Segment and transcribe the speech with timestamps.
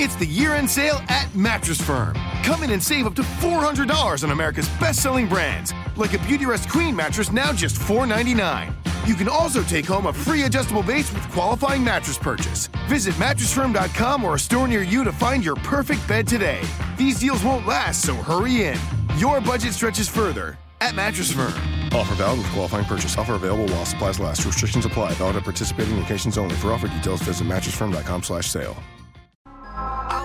[0.00, 2.14] It's the year end sale at Mattress Firm.
[2.44, 6.70] Come in and save up to $400 on America's best selling brands, like a Beautyrest
[6.70, 8.72] Queen mattress now just 499.
[9.06, 12.68] You can also take home a free adjustable base with qualifying mattress purchase.
[12.86, 16.60] Visit mattressfirm.com or a store near you to find your perfect bed today.
[16.96, 18.78] These deals won't last, so hurry in.
[19.16, 21.52] Your budget stretches further at Mattress Firm.
[21.92, 23.18] Offer valid with qualifying purchase.
[23.18, 24.44] Offer available while supplies last.
[24.46, 25.14] Restrictions apply.
[25.14, 26.54] Valid at participating locations only.
[26.54, 28.76] For offer details, visit mattressfirm.com slash sale.
[28.76, 28.97] I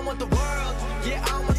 [0.05, 0.75] want the world,
[1.05, 1.52] yeah, I want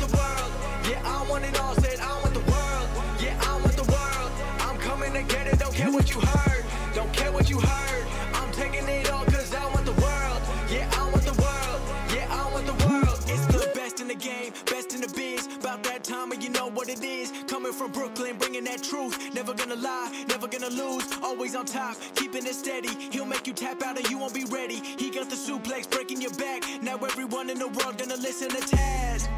[16.32, 17.32] And you know what it is.
[17.46, 19.32] Coming from Brooklyn, bringing that truth.
[19.34, 21.04] Never gonna lie, never gonna lose.
[21.22, 22.88] Always on top, keeping it steady.
[23.12, 24.76] He'll make you tap out and you won't be ready.
[24.76, 26.64] He got the suplex breaking your back.
[26.82, 29.28] Now everyone in the world gonna listen to Taz.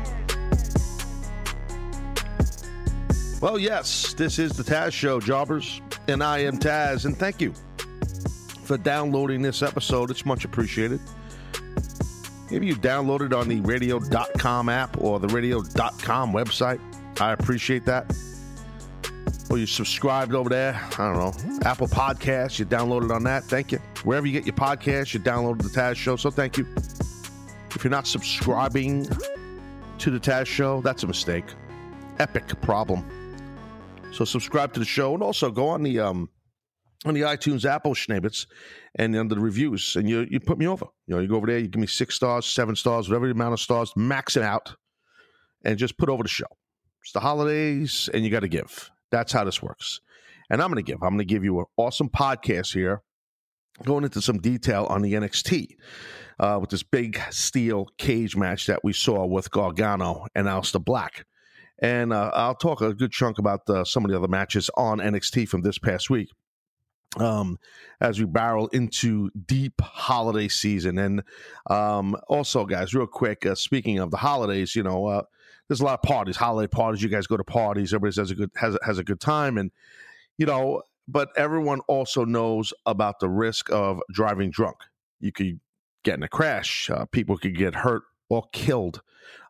[3.43, 7.53] Well, yes, this is the Taz Show, jobbers, and I am Taz, and thank you
[8.65, 10.11] for downloading this episode.
[10.11, 11.01] It's much appreciated.
[12.51, 16.81] Maybe you downloaded on the radio.com app or the radio.com website.
[17.21, 18.15] I appreciate that.
[19.51, 20.75] Or you subscribed over there.
[20.99, 21.59] I don't know.
[21.65, 23.45] Apple Podcasts, you downloaded on that.
[23.45, 23.79] Thank you.
[24.05, 26.17] Wherever you get your podcast, you downloaded the Taz Show.
[26.17, 26.67] So thank you.
[27.75, 29.07] If you're not subscribing
[29.99, 31.45] to the Taz Show, that's a mistake.
[32.19, 33.05] Epic problem.
[34.13, 36.29] So subscribe to the show and also go on the um
[37.05, 38.47] on the iTunes Apple Schneebits
[38.95, 40.87] and under the reviews and you you put me over.
[41.07, 43.33] You know, you go over there, you give me six stars, seven stars, whatever the
[43.33, 44.75] amount of stars, max it out,
[45.65, 46.47] and just put over the show.
[47.03, 48.91] It's the holidays and you got to give.
[49.11, 50.01] That's how this works.
[50.51, 51.03] And I'm going to give.
[51.03, 53.03] I'm going to give you an awesome podcast here,
[53.85, 55.69] going into some detail on the NXT
[56.39, 61.25] uh, with this big steel cage match that we saw with Gargano and Aleister Black.
[61.81, 64.99] And uh, I'll talk a good chunk about uh, some of the other matches on
[64.99, 66.31] NXT from this past week
[67.17, 67.59] um,
[68.01, 70.99] as we barrel into deep holiday season.
[70.99, 71.23] And
[71.69, 75.23] um, also, guys, real quick, uh, speaking of the holidays, you know, uh,
[75.69, 77.03] there's a lot of parties, holiday parties.
[77.03, 79.73] You guys go to parties, everybody has a good has has a good time, and
[80.39, 84.77] you know, but everyone also knows about the risk of driving drunk.
[85.19, 85.59] You could
[86.05, 86.89] get in a crash.
[86.89, 89.03] Uh, people could get hurt or killed.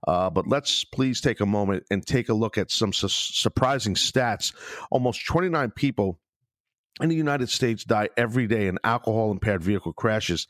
[0.06, 3.94] Uh, but let's please take a moment and take a look at some su- surprising
[3.94, 4.54] stats.
[4.90, 6.18] Almost 29 people
[7.00, 10.46] in the United States die every day in alcohol impaired vehicle crashes.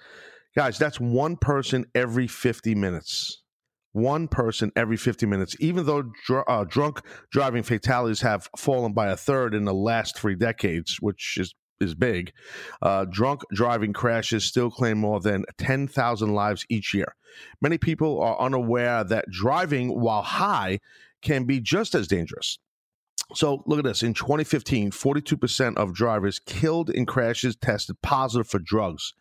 [0.55, 3.43] Guys, that's one person every 50 minutes.
[3.93, 5.56] One person every 50 minutes.
[5.59, 10.17] Even though dr- uh, drunk driving fatalities have fallen by a third in the last
[10.19, 12.33] three decades, which is is big.
[12.81, 17.15] Uh, drunk driving crashes still claim more than 10,000 lives each year.
[17.61, 20.81] Many people are unaware that driving while high
[21.23, 22.59] can be just as dangerous.
[23.34, 24.03] So look at this.
[24.03, 29.14] In 2015, 42% of drivers killed in crashes tested positive for drugs.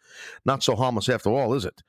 [0.45, 1.81] Not so harmless after all, is it?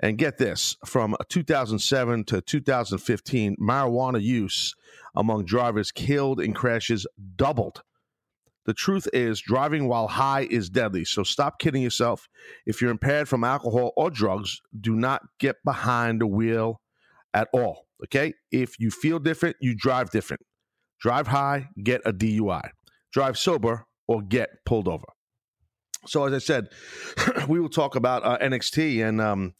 [0.00, 4.74] And get this from 2007 to 2015, marijuana use
[5.14, 7.82] among drivers killed in crashes doubled.
[8.66, 11.04] The truth is, driving while high is deadly.
[11.04, 12.28] So stop kidding yourself.
[12.66, 16.80] If you're impaired from alcohol or drugs, do not get behind the wheel
[17.34, 17.86] at all.
[18.04, 18.32] Okay?
[18.50, 20.42] If you feel different, you drive different.
[21.04, 22.70] Drive high, get a DUI.
[23.12, 25.04] Drive sober, or get pulled over.
[26.06, 26.68] So, as I said,
[27.46, 29.52] we will talk about uh, NXT, and um,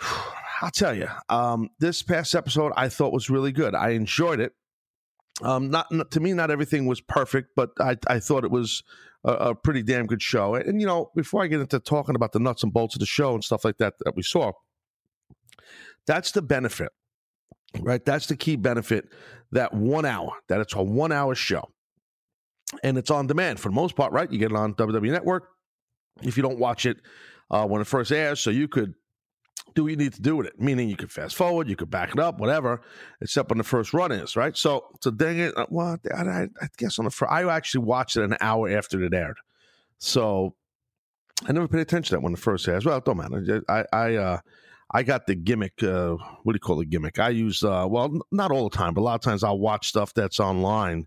[0.62, 3.74] I'll tell you, um, this past episode I thought was really good.
[3.74, 4.54] I enjoyed it.
[5.42, 8.82] Um, not, not to me, not everything was perfect, but I, I thought it was
[9.24, 10.54] a, a pretty damn good show.
[10.54, 13.06] And, you know, before I get into talking about the nuts and bolts of the
[13.06, 14.52] show and stuff like that that we saw,
[16.06, 16.90] that's the benefit,
[17.80, 18.04] right?
[18.04, 19.08] That's the key benefit.
[19.52, 21.68] That one hour, that it's a one hour show,
[22.82, 24.30] and it's on demand for the most part, right?
[24.30, 25.48] You get it on WWE Network.
[26.22, 26.98] If you don't watch it
[27.50, 28.94] uh, when it first airs, so you could
[29.74, 30.60] do what you need to do with it.
[30.60, 32.82] Meaning you could fast forward, you could back it up, whatever,
[33.20, 34.56] except when the first run is, right?
[34.56, 38.16] So, so dang it, uh, well, I, I, guess on the first, I actually watched
[38.16, 39.38] it an hour after it aired.
[39.98, 40.54] So
[41.46, 42.84] I never paid attention to that when the first airs.
[42.84, 43.62] Well, it don't matter.
[43.68, 44.38] I, I, uh,
[44.92, 45.82] I got the gimmick.
[45.82, 46.90] Uh, what do you call it?
[46.90, 47.18] Gimmick.
[47.18, 49.88] I use, uh, well, not all the time, but a lot of times I'll watch
[49.88, 51.06] stuff that's online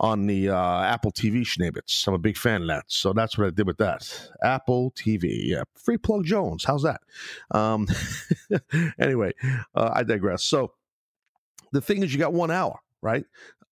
[0.00, 2.06] on the uh, Apple TV Schneebits.
[2.06, 2.84] I'm a big fan of that.
[2.88, 4.30] So that's what I did with that.
[4.42, 5.48] Apple TV.
[5.48, 5.62] Yeah.
[5.76, 6.64] Free plug Jones.
[6.64, 7.00] How's that?
[7.50, 7.86] Um,
[8.98, 9.32] anyway,
[9.74, 10.42] uh, I digress.
[10.42, 10.72] So
[11.72, 13.24] the thing is, you got one hour, right?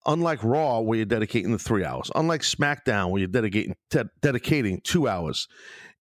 [0.07, 2.11] Unlike Raw, where you're dedicating the three hours.
[2.15, 5.49] Unlike SmackDown, where you're dedicating te- dedicating two hours.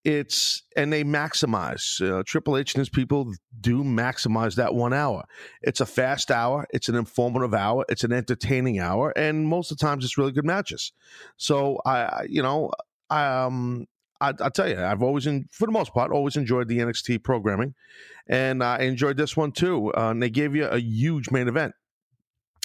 [0.04, 5.24] It's and they maximize uh, Triple H and his people do maximize that one hour.
[5.62, 9.78] It's a fast hour, it's an informative hour, it's an entertaining hour, and most of
[9.78, 10.92] the times it's really good matches.
[11.38, 12.72] So I, you know,
[13.10, 13.88] I, um,
[14.20, 17.24] I, I tell you, I've always, in, for the most part, always enjoyed the NXT
[17.24, 17.76] programming,
[18.28, 19.94] and I enjoyed this one too.
[19.94, 21.74] Uh, and they gave you a huge main event.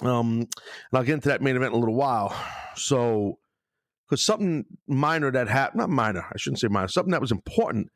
[0.03, 0.49] Um, and
[0.93, 2.35] I'll get into that main event in a little while.
[2.77, 3.39] So
[4.07, 7.91] because something minor that happened, not minor, I shouldn't say minor, something that was important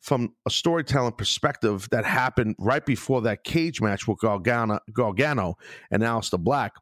[0.00, 5.56] from a storytelling perspective that happened right before that cage match with Gargano, Gargano
[5.90, 6.74] and Aleister Black.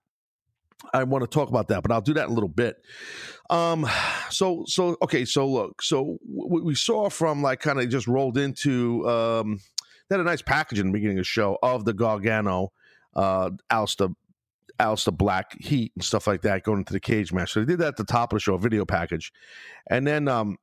[0.93, 2.77] I want to talk about that, but I'll do that in a little bit.
[3.49, 3.89] Um,
[4.29, 8.37] so, so okay, so look, so what we saw from like kind of just rolled
[8.37, 9.61] into um,
[10.09, 12.73] they had a nice package in the beginning of the show of the Gargano,
[13.17, 14.15] uh, Aleister
[14.79, 17.53] Aleister Black Heat and stuff like that going into the cage match.
[17.53, 19.33] So they did that at the top of the show, a video package,
[19.89, 20.59] and then um,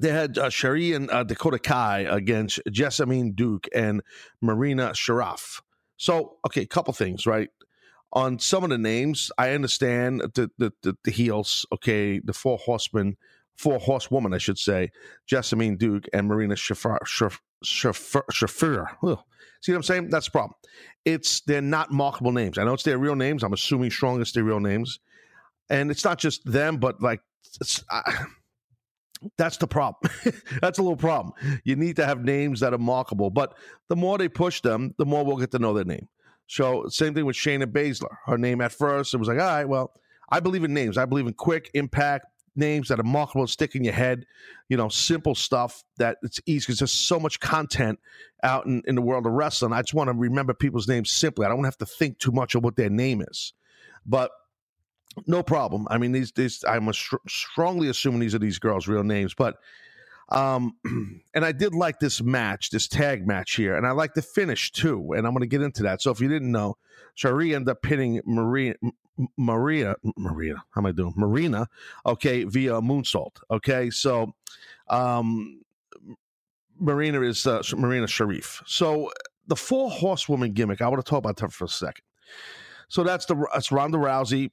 [0.00, 4.02] they had uh, Shirai and uh, Dakota Kai against Jessamyn Duke and
[4.40, 5.60] Marina Sharaf.
[5.96, 7.50] So okay, a couple things, right?
[8.12, 11.66] On some of the names, I understand the the, the, the heels.
[11.72, 13.16] Okay, the four horsemen,
[13.56, 14.90] four horsewoman, I should say,
[15.30, 16.98] Jessamyn Duke and Marina Shafir.
[17.64, 19.24] Shafir, Shafir.
[19.62, 20.10] See what I'm saying?
[20.10, 20.54] That's the problem.
[21.04, 22.58] It's they're not markable names.
[22.58, 23.42] I know it's their real names.
[23.42, 25.00] I'm assuming strong strongest their real names,
[25.70, 27.20] and it's not just them, but like
[27.90, 28.26] I,
[29.38, 30.12] that's the problem.
[30.60, 31.34] that's a little problem.
[31.64, 33.54] You need to have names that are markable, but
[33.88, 36.08] the more they push them, the more we'll get to know their name.
[36.46, 38.14] So same thing with Shayna Baszler.
[38.26, 39.92] Her name at first it was like, all right, well,
[40.30, 40.98] I believe in names.
[40.98, 44.26] I believe in quick impact names that are marketable and stick in your head,
[44.68, 47.98] you know, simple stuff that it's easy because there's so much content
[48.42, 49.72] out in, in the world of wrestling.
[49.72, 51.46] I just want to remember people's names simply.
[51.46, 53.52] I don't have to think too much of what their name is.
[54.06, 54.30] But
[55.26, 55.86] no problem.
[55.90, 59.56] I mean, these, these I'm str- strongly assuming these are these girls' real names, but
[60.30, 60.76] um,
[61.34, 64.72] and I did like this match, this tag match here, and I like the finish
[64.72, 65.12] too.
[65.12, 66.02] And I'm going to get into that.
[66.02, 66.76] So if you didn't know,
[67.16, 68.74] Shirai ended up pinning Maria,
[69.36, 71.14] Maria, Maria, how am I doing?
[71.16, 71.68] Marina,
[72.04, 73.36] okay, via moonsault.
[73.50, 74.34] Okay, so
[74.88, 75.62] um,
[76.78, 78.62] Marina is uh, Marina Sharif.
[78.66, 79.10] So
[79.46, 82.04] the four horsewoman gimmick, I want to talk about that for a second.
[82.88, 84.50] So that's the that's Ronda Rousey,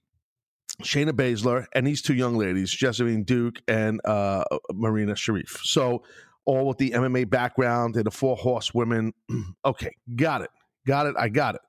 [0.84, 4.44] Shayna Baszler, and these two young ladies, Jessamyn Duke and uh,
[4.74, 5.60] Marina Sharif.
[5.64, 6.04] So
[6.46, 9.14] all with the MMA background and the four horsewomen.
[9.66, 10.50] okay, got it,
[10.86, 11.62] got it, I got it.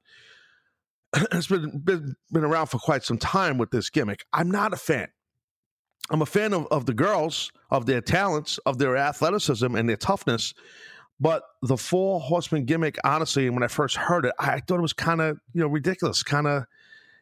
[1.32, 4.24] it's been, been been around for quite some time with this gimmick.
[4.32, 5.08] I'm not a fan.
[6.10, 9.96] I'm a fan of, of the girls, of their talents, of their athleticism and their
[9.96, 10.52] toughness.
[11.20, 14.92] But the four horsemen gimmick, honestly, when I first heard it, I thought it was
[14.92, 16.22] kind of you know ridiculous.
[16.22, 16.64] Kind of,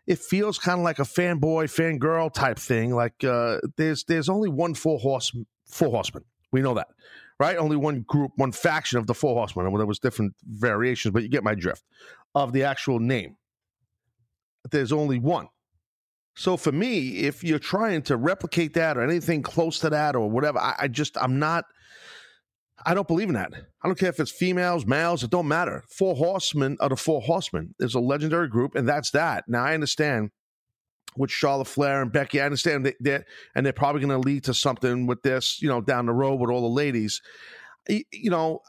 [0.06, 2.94] it feels kind of like a fanboy, fangirl type thing.
[2.94, 5.36] Like uh, there's there's only one four horse
[5.66, 6.24] four horsemen.
[6.52, 6.88] We know that,
[7.38, 7.56] right?
[7.56, 9.66] Only one group, one faction of the four horsemen.
[9.66, 11.84] And there was different variations, but you get my drift
[12.34, 13.36] of the actual name
[14.70, 15.48] there's only one.
[16.34, 20.30] So for me, if you're trying to replicate that or anything close to that or
[20.30, 21.64] whatever, I, I, just I'm not.
[22.86, 23.52] I don't believe in that.
[23.82, 25.22] I don't care if it's females, males.
[25.22, 25.84] It don't matter.
[25.90, 27.74] Four horsemen are the four horsemen.
[27.78, 29.44] There's a legendary group, and that's that.
[29.48, 30.30] Now I understand
[31.16, 32.40] with Charlotte Flair and Becky.
[32.40, 33.24] I understand that, that
[33.54, 36.36] and they're probably going to lead to something with this, you know, down the road
[36.36, 37.20] with all the ladies.
[37.88, 38.60] You know,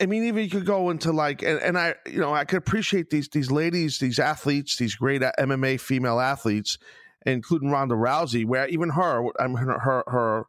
[0.00, 2.58] I mean, even you could go into like, and, and I, you know, I could
[2.58, 6.78] appreciate these these ladies, these athletes, these great MMA female athletes,
[7.24, 10.44] including Ronda Rousey, where even her, I mean, her, her, her,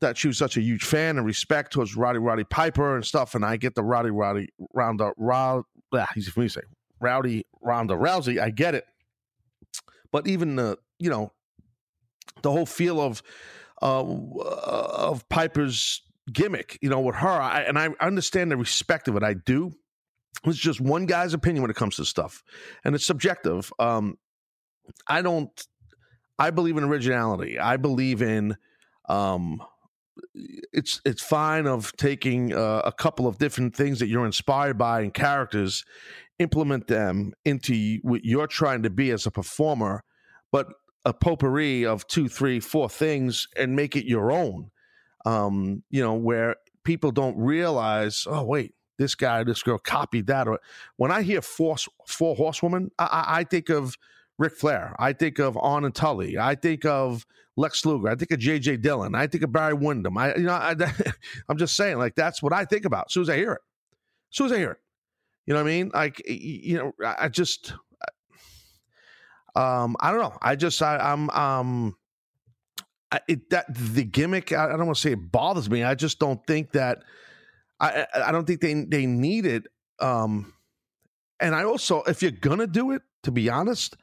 [0.00, 3.34] that she was such a huge fan and respect towards Roddy Roddy Piper and stuff.
[3.34, 6.62] And I get the Roddy Roddy Ronda Ronda, yeah, easy for me to say,
[7.00, 8.38] Rowdy Ronda Rousey.
[8.38, 8.84] I get it,
[10.12, 11.32] but even the, you know,
[12.42, 13.22] the whole feel of
[13.80, 16.02] uh, of Piper's
[16.32, 17.28] gimmick, you know, with her.
[17.28, 19.22] I, and I understand the respect of it.
[19.22, 19.72] I do.
[20.44, 22.42] It's just one guy's opinion when it comes to stuff,
[22.84, 23.72] and it's subjective.
[23.78, 24.18] Um,
[25.08, 25.50] I don't.
[26.38, 27.58] I believe in originality.
[27.58, 28.56] I believe in.
[29.08, 29.62] Um,
[30.72, 35.00] it's it's fine of taking uh, a couple of different things that you're inspired by
[35.00, 35.84] and characters,
[36.38, 40.04] implement them into what you're trying to be as a performer,
[40.52, 40.68] but
[41.04, 44.70] a potpourri of two, three, four things and make it your own
[45.26, 50.46] um, you know, where people don't realize, oh, wait, this guy, this girl copied that.
[50.48, 50.60] Or
[50.96, 53.98] when I hear four, four horsewoman, I, I think of
[54.38, 54.94] Ric Flair.
[54.98, 56.38] I think of Arn and Tully.
[56.38, 58.08] I think of Lex Luger.
[58.08, 58.78] I think of J.J.
[58.78, 59.14] Dillon.
[59.14, 60.16] I think of Barry Windham.
[60.16, 60.74] I, you know, I,
[61.48, 63.60] I'm just saying, like that's what I think about as soon as I hear it.
[64.32, 64.78] As soon as I hear it,
[65.46, 65.90] you know what I mean?
[65.92, 67.72] Like, you know, I just,
[69.56, 70.36] um, I don't know.
[70.40, 71.96] I just, I, I'm, um,
[73.28, 74.52] It, that the gimmick.
[74.52, 75.84] I, I don't want to say it bothers me.
[75.84, 77.04] I just don't think that.
[77.78, 79.66] I I don't think they they need it.
[80.00, 80.52] Um,
[81.38, 83.96] and I also, if you're gonna do it, to be honest,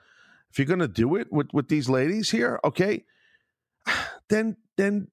[0.51, 3.03] if you're gonna do it with with these ladies here, okay,
[4.29, 5.07] then then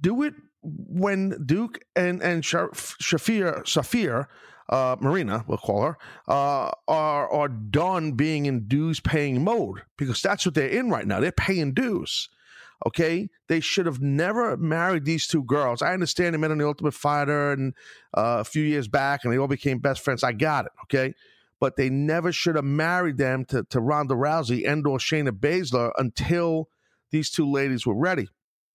[0.00, 4.26] do it when Duke and and Shafir Safir
[4.68, 10.20] uh, Marina, we'll call her, uh, are are done being in dues paying mode because
[10.22, 11.20] that's what they're in right now.
[11.20, 12.28] They're paying dues.
[12.84, 15.80] Okay, they should have never married these two girls.
[15.80, 17.74] I understand they met on the Ultimate Fighter and
[18.16, 20.22] uh, a few years back, and they all became best friends.
[20.22, 20.72] I got it.
[20.82, 21.14] Okay,
[21.58, 25.90] but they never should have married them to to Ronda Rousey and or Shayna Baszler
[25.96, 26.68] until
[27.10, 28.28] these two ladies were ready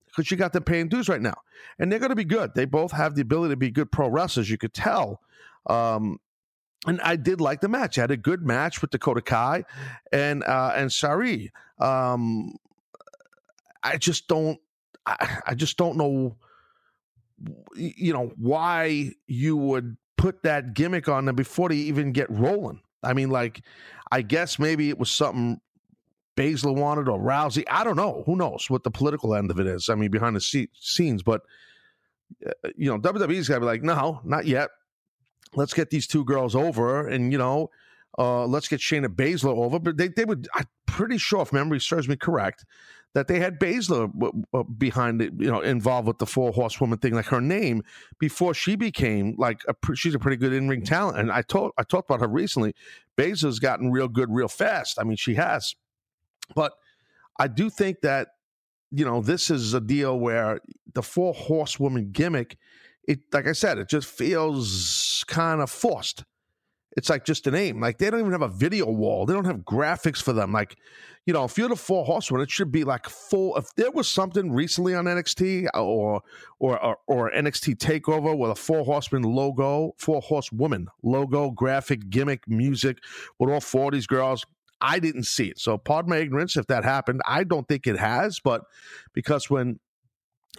[0.07, 1.35] because you got them paying dues right now,
[1.77, 2.55] and they're going to be good.
[2.55, 4.49] They both have the ability to be good pro wrestlers.
[4.49, 5.21] You could tell.
[5.67, 6.19] Um,
[6.87, 7.97] and I did like the match.
[7.97, 9.63] I had a good match with Dakota Kai
[10.11, 11.51] and uh, and Sari.
[11.79, 12.55] Um,
[13.83, 14.59] I just don't.
[15.05, 16.37] I, I just don't know.
[17.75, 22.81] You know why you would put that gimmick on them before they even get rolling.
[23.03, 23.61] I mean, like,
[24.11, 25.59] I guess maybe it was something
[26.37, 27.63] Baszler wanted or Rousey.
[27.69, 28.23] I don't know.
[28.25, 29.89] Who knows what the political end of it is?
[29.89, 31.41] I mean, behind the scenes, but
[32.45, 34.69] uh, you know, WWE's got to be like, no, not yet.
[35.55, 37.69] Let's get these two girls over, and you know,
[38.17, 39.79] uh, let's get Shayna Baszler over.
[39.79, 40.47] But they, they would.
[40.55, 42.63] I'm pretty sure, if memory serves me correct,
[43.13, 44.09] that they had Baszler
[44.53, 47.83] uh, uh, behind it, you know, involved with the four horsewoman thing, like her name
[48.19, 51.17] before she became like a, she's a pretty good in ring talent.
[51.17, 52.73] And I told I talked about her recently.
[53.17, 54.97] Baszler's gotten real good real fast.
[54.99, 55.75] I mean, she has.
[56.55, 56.73] But
[57.37, 58.29] I do think that,
[58.91, 60.61] you know, this is a deal where
[60.93, 62.57] the four horsewoman gimmick,
[63.07, 66.23] it like I said, it just feels kind of forced.
[66.97, 67.79] It's like just a name.
[67.79, 69.25] Like they don't even have a video wall.
[69.25, 70.51] They don't have graphics for them.
[70.51, 70.77] Like,
[71.25, 73.55] you know, if you're the four horsewomen, it should be like full.
[73.55, 76.21] If there was something recently on NXT uh, or
[76.59, 82.47] or or, or NXT Takeover with a four horseman logo, four horsewoman logo, graphic, gimmick,
[82.47, 82.97] music,
[83.39, 84.45] with all four of these girls,
[84.81, 85.59] I didn't see it.
[85.59, 87.21] So pardon my ignorance if that happened.
[87.25, 88.63] I don't think it has, but
[89.13, 89.79] because when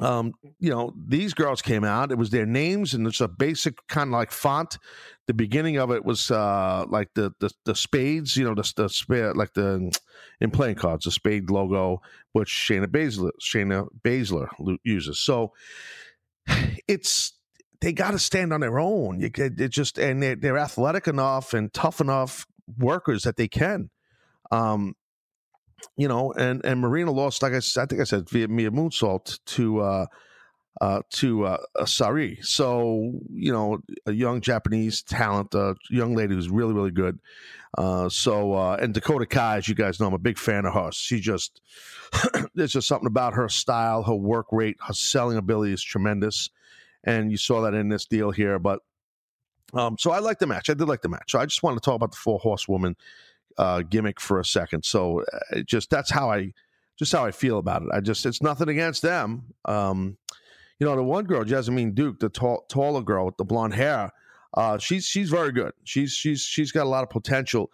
[0.01, 3.87] um, you know, these girls came out, it was their names and it's a basic
[3.89, 4.79] kind of like font.
[5.27, 8.89] The beginning of it was uh like the the, the spades, you know, the the
[8.89, 9.95] spade like the
[10.41, 12.01] in playing cards, the spade logo,
[12.33, 14.49] which Shayna Baszler Shayna Baszler
[14.83, 15.19] uses.
[15.19, 15.53] So
[16.89, 17.35] it's
[17.83, 19.21] they got to stand on their own.
[19.21, 22.47] You, it just and they're, they're athletic enough and tough enough
[22.79, 23.91] workers that they can.
[24.51, 24.95] Um,
[25.97, 29.39] you know, and and Marina lost, like I, I think I said, via Mia Moonsault
[29.47, 30.07] to uh,
[30.81, 32.39] uh, to uh, Sari.
[32.43, 37.21] So you know, a young Japanese talent, a young lady who's really really good.
[37.77, 40.75] Uh, so uh, and Dakota Kai, as you guys know, I'm a big fan of
[40.75, 40.91] her.
[40.93, 41.61] She just
[42.55, 46.51] there's just something about her style, her work rate, her selling ability is tremendous,
[47.05, 48.59] and you saw that in this deal here.
[48.59, 48.81] But
[49.75, 50.69] um, so I like the match.
[50.69, 51.31] I did like the match.
[51.33, 52.97] So I just wanted to talk about the four horsewoman
[53.59, 54.85] uh, gimmick for a second.
[54.85, 56.52] So uh, just that's how I
[56.99, 57.88] just how I feel about it.
[57.92, 59.54] I just it's nothing against them.
[59.64, 60.16] Um,
[60.78, 64.11] you know, the one girl, Jasmine Duke, the tall, taller girl with the blonde hair,
[64.54, 65.73] uh, she's she's very good.
[65.85, 67.71] She's she's she's got a lot of potential.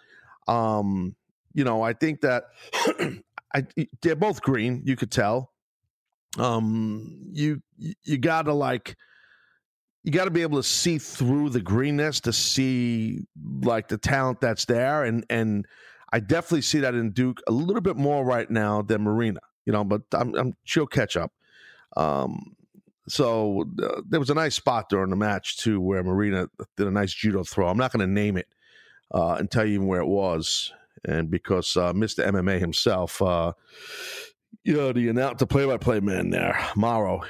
[0.47, 1.15] Um,
[1.55, 2.45] you know, I think that
[3.55, 3.67] I,
[4.03, 4.83] they're both green.
[4.85, 5.53] You could tell.
[6.39, 8.97] Um, you you gotta like
[10.09, 13.27] you got to be able to see through the greenness to see
[13.61, 15.67] like the talent that's there and and
[16.11, 19.75] I definitely see that in Duke a little bit more right now than Marina, you
[19.75, 21.31] know, but I'm, I'm she'll catch up.
[21.95, 22.57] Um,
[23.07, 26.49] so uh, there was a nice spot during the match too where Marina
[26.79, 27.69] did a nice judo throw.
[27.69, 28.49] I'm not going to name it
[29.13, 30.73] uh, and tell you where it was,
[31.05, 32.27] and because uh, Mr.
[32.27, 33.53] MMA himself, uh,
[34.65, 37.21] you know, the the play-by-play man there, Mauro,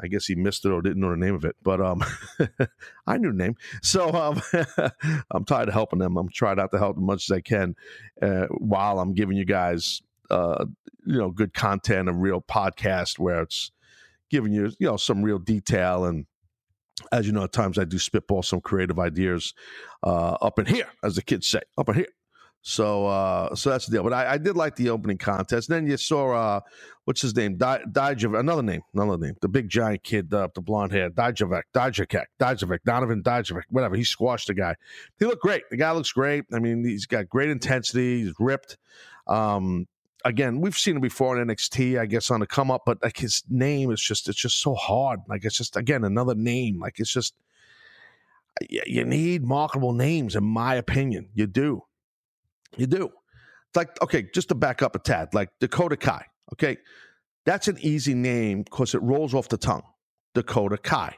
[0.00, 2.02] I guess he missed it or didn't know the name of it, but um,
[3.06, 3.56] I knew the name.
[3.82, 4.42] So um,
[5.30, 6.16] I'm tired of helping them.
[6.16, 7.76] I'm trying out to help as much as I can
[8.20, 10.64] uh, while I'm giving you guys, uh,
[11.06, 13.70] you know, good content, a real podcast where it's
[14.30, 16.04] giving you, you know, some real detail.
[16.04, 16.26] And
[17.12, 19.54] as you know, at times I do spitball some creative ideas
[20.02, 22.08] uh, up in here, as the kids say, up in here.
[22.66, 24.02] So uh, so that's the deal.
[24.02, 25.68] But I, I, did like the opening contest.
[25.68, 26.60] Then you saw uh,
[27.04, 27.58] what's his name?
[27.58, 29.34] Di- another name, another name.
[29.42, 33.96] The big giant kid, uh, the blonde hair, Dijavec, Dijacek, Dijavec, Donovan Dijavec, whatever.
[33.96, 34.76] He squashed the guy.
[35.18, 35.64] He looked great.
[35.70, 36.44] The guy looks great.
[36.54, 38.24] I mean, he's got great intensity.
[38.24, 38.78] He's ripped.
[39.26, 39.86] Um,
[40.24, 43.18] again, we've seen him before in NXT, I guess, on the come up, but like
[43.18, 45.20] his name is just it's just so hard.
[45.28, 46.80] Like it's just again another name.
[46.80, 47.34] Like it's just
[48.62, 51.28] you need marketable names, in my opinion.
[51.34, 51.82] You do.
[52.76, 53.04] You do.
[53.04, 56.26] It's like, okay, just to back up a tad, like Dakota Kai.
[56.52, 56.78] Okay.
[57.46, 59.82] That's an easy name because it rolls off the tongue.
[60.34, 61.14] Dakota Kai.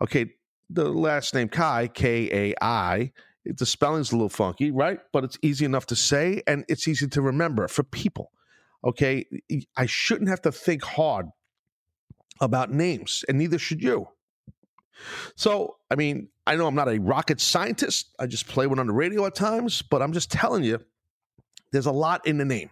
[0.00, 0.32] Okay,
[0.68, 3.12] the last name Kai, K A I,
[3.44, 4.98] the spelling's a little funky, right?
[5.12, 8.32] But it's easy enough to say and it's easy to remember for people.
[8.84, 9.24] Okay,
[9.76, 11.26] I shouldn't have to think hard
[12.40, 14.08] about names, and neither should you.
[15.36, 18.14] So, I mean, I know I'm not a rocket scientist.
[18.18, 20.80] I just play one on the radio at times, but I'm just telling you,
[21.72, 22.70] there's a lot in the name.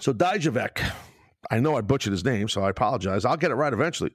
[0.00, 0.92] So, Dijavec,
[1.50, 3.24] I know I butchered his name, so I apologize.
[3.24, 4.12] I'll get it right eventually.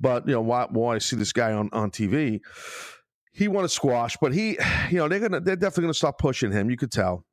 [0.00, 2.40] But, you know, while, while I see this guy on, on TV,
[3.32, 4.58] he won a squash, but he,
[4.90, 6.70] you know, they're gonna they're definitely gonna stop pushing him.
[6.70, 7.24] You could tell.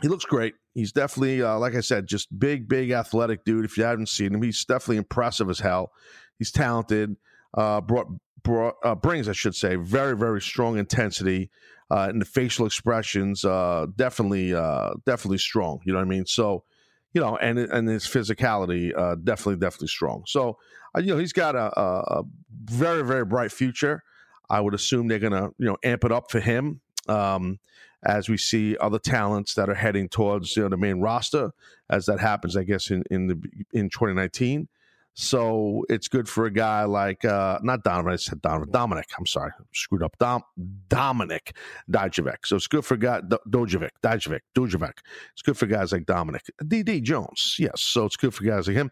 [0.00, 0.54] He looks great.
[0.74, 3.64] He's definitely, uh, like I said, just big, big athletic dude.
[3.64, 5.92] If you haven't seen him, he's definitely impressive as hell.
[6.38, 7.16] He's talented.
[7.54, 8.06] Uh, brought,
[8.42, 11.50] brought uh, brings, I should say, very, very strong intensity
[11.92, 13.44] uh, and the facial expressions.
[13.44, 15.80] Uh, definitely, uh, definitely strong.
[15.84, 16.24] You know what I mean?
[16.24, 16.64] So,
[17.12, 20.24] you know, and and his physicality, uh, definitely, definitely strong.
[20.26, 20.56] So,
[20.96, 22.22] uh, you know, he's got a, a,
[22.64, 24.02] very, very bright future.
[24.48, 27.58] I would assume they're to, you know, amp it up for him um,
[28.02, 31.50] as we see other talents that are heading towards you know the main roster.
[31.90, 33.34] As that happens, I guess in in the
[33.74, 34.68] in 2019.
[35.14, 38.14] So it's good for a guy like uh, not Donovan.
[38.14, 38.70] I said Donovan.
[38.70, 39.10] Dominic.
[39.18, 40.16] I'm sorry, screwed up.
[40.18, 40.42] Dom
[40.88, 41.54] Dominic
[41.90, 42.46] Dijavic.
[42.46, 43.90] So it's good for guy D- Dojovic.
[44.02, 44.40] Dijavic.
[44.54, 44.94] Dojovic.
[45.34, 46.44] It's good for guys like Dominic.
[46.62, 47.56] DD Jones.
[47.58, 47.82] Yes.
[47.82, 48.90] So it's good for guys like him.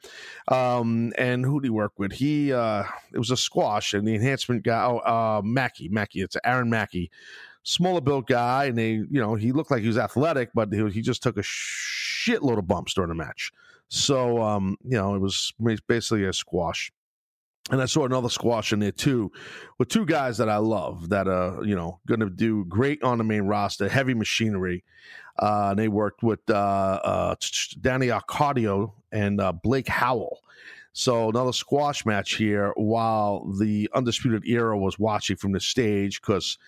[0.49, 2.13] Um, and who did he work with?
[2.13, 2.85] He uh,
[3.15, 4.85] it was a squash and the enhancement guy.
[4.85, 5.89] Oh, uh, Mackey.
[5.89, 6.21] Mackey.
[6.21, 7.11] It's Aaron Mackey.
[7.63, 10.89] Smaller built guy, and they, you know, he looked like he was athletic, but he,
[10.89, 13.53] he just took a shitload of bumps during the match.
[13.91, 16.93] So, um, you know, it was basically a squash.
[17.71, 19.31] And I saw another squash in there too,
[19.79, 23.19] with two guys that I love that are, you know, going to do great on
[23.19, 24.85] the main roster, heavy machinery.
[25.39, 27.35] Uh, they worked with uh, uh,
[27.81, 30.41] Danny Arcadio and uh, Blake Howell.
[30.93, 36.59] So another squash match here while the Undisputed Era was watching from the stage because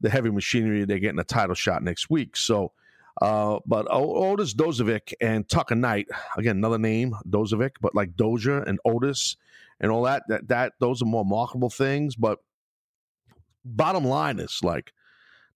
[0.00, 2.36] the heavy machinery, they're getting a title shot next week.
[2.36, 2.72] So
[3.20, 8.78] uh, but Otis Dozovic and Tucker Knight, again, another name, Dozovic, but like Doja and
[8.84, 9.36] Otis
[9.80, 12.16] and all that, that, that those are more marketable things.
[12.16, 12.38] But
[13.64, 14.92] bottom line is like,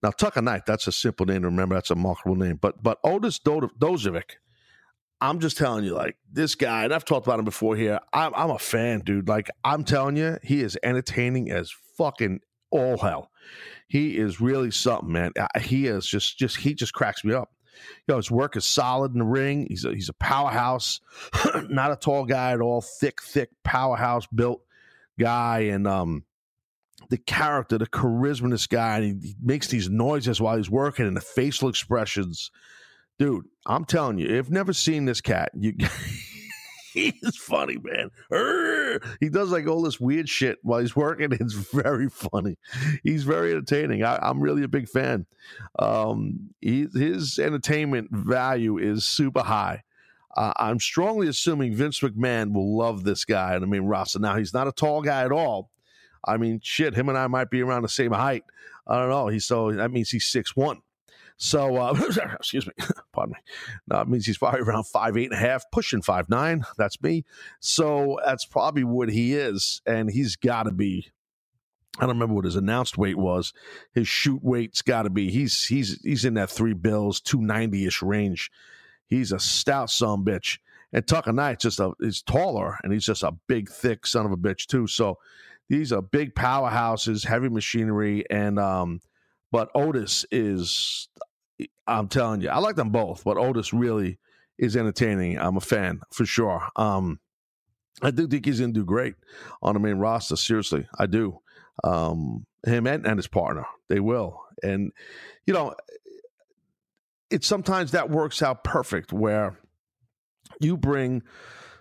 [0.03, 1.75] now Tucker Knight, that's a simple name to remember.
[1.75, 2.57] That's a marketable name.
[2.57, 4.37] But but Otis Do- Dozovic,
[5.21, 7.99] I'm just telling you, like this guy, and I've talked about him before here.
[8.13, 9.27] I'm, I'm a fan, dude.
[9.27, 12.41] Like I'm telling you, he is entertaining as fucking
[12.71, 13.31] all hell
[13.89, 15.33] he is really something, man.
[15.61, 17.51] He is just just he just cracks me up.
[18.07, 19.67] You know, his work is solid in the ring.
[19.69, 21.01] He's a, he's a powerhouse,
[21.69, 22.81] not a tall guy at all.
[22.81, 24.63] Thick, thick powerhouse built
[25.19, 26.25] guy, and um,
[27.11, 31.07] the character, the charisma, this guy, and he, he makes these noises while he's working,
[31.07, 32.51] and the facial expressions.
[33.19, 35.75] Dude, I'm telling you, if never seen this cat, you
[37.23, 38.11] he's funny, man.
[39.21, 41.31] He does like all this weird shit while he's working.
[41.47, 42.57] It's very funny.
[43.03, 44.03] He's very entertaining.
[44.03, 45.27] I, am really a big fan.
[45.79, 49.83] Um, he, his entertainment value is super high.
[50.35, 53.55] Uh, I'm strongly assuming Vince McMahon will love this guy.
[53.55, 54.19] And I mean, Rasa.
[54.19, 55.71] Now he's not a tall guy at all.
[56.25, 58.45] I mean, shit, him and I might be around the same height.
[58.87, 59.29] I don't know.
[59.29, 60.81] He's so that means he's six one.
[61.37, 61.95] So, uh,
[62.35, 62.73] excuse me,
[63.13, 63.53] pardon me.
[63.89, 66.65] No, it means he's probably around five eight and a half, pushing five nine.
[66.79, 67.25] That's me.
[67.61, 71.11] So that's probably what he is, and he's got to be.
[71.99, 73.55] I don't remember what his announced weight was.
[73.95, 75.31] His shoot weight's got to be.
[75.31, 78.51] He's he's he's in that three bills, two ninety ish range.
[79.07, 80.59] He's a stout son bitch.
[80.93, 84.33] And Tucker Knight just a is taller, and he's just a big, thick son of
[84.33, 84.87] a bitch too.
[84.87, 85.19] So
[85.69, 89.01] these are big powerhouses, heavy machinery, and um,
[89.53, 91.09] but Otis is
[91.87, 94.19] I'm telling you, I like them both, but Otis really
[94.59, 95.39] is entertaining.
[95.39, 96.69] I'm a fan for sure.
[96.77, 97.21] Um,
[98.03, 99.15] I do think he's going to do great
[99.63, 100.37] on the main roster.
[100.37, 101.39] Seriously, I do.
[101.85, 104.43] Um, him and, and his partner, they will.
[104.63, 104.93] And
[105.47, 105.75] you know,
[107.31, 109.59] it's sometimes that works out perfect where
[110.61, 111.23] you bring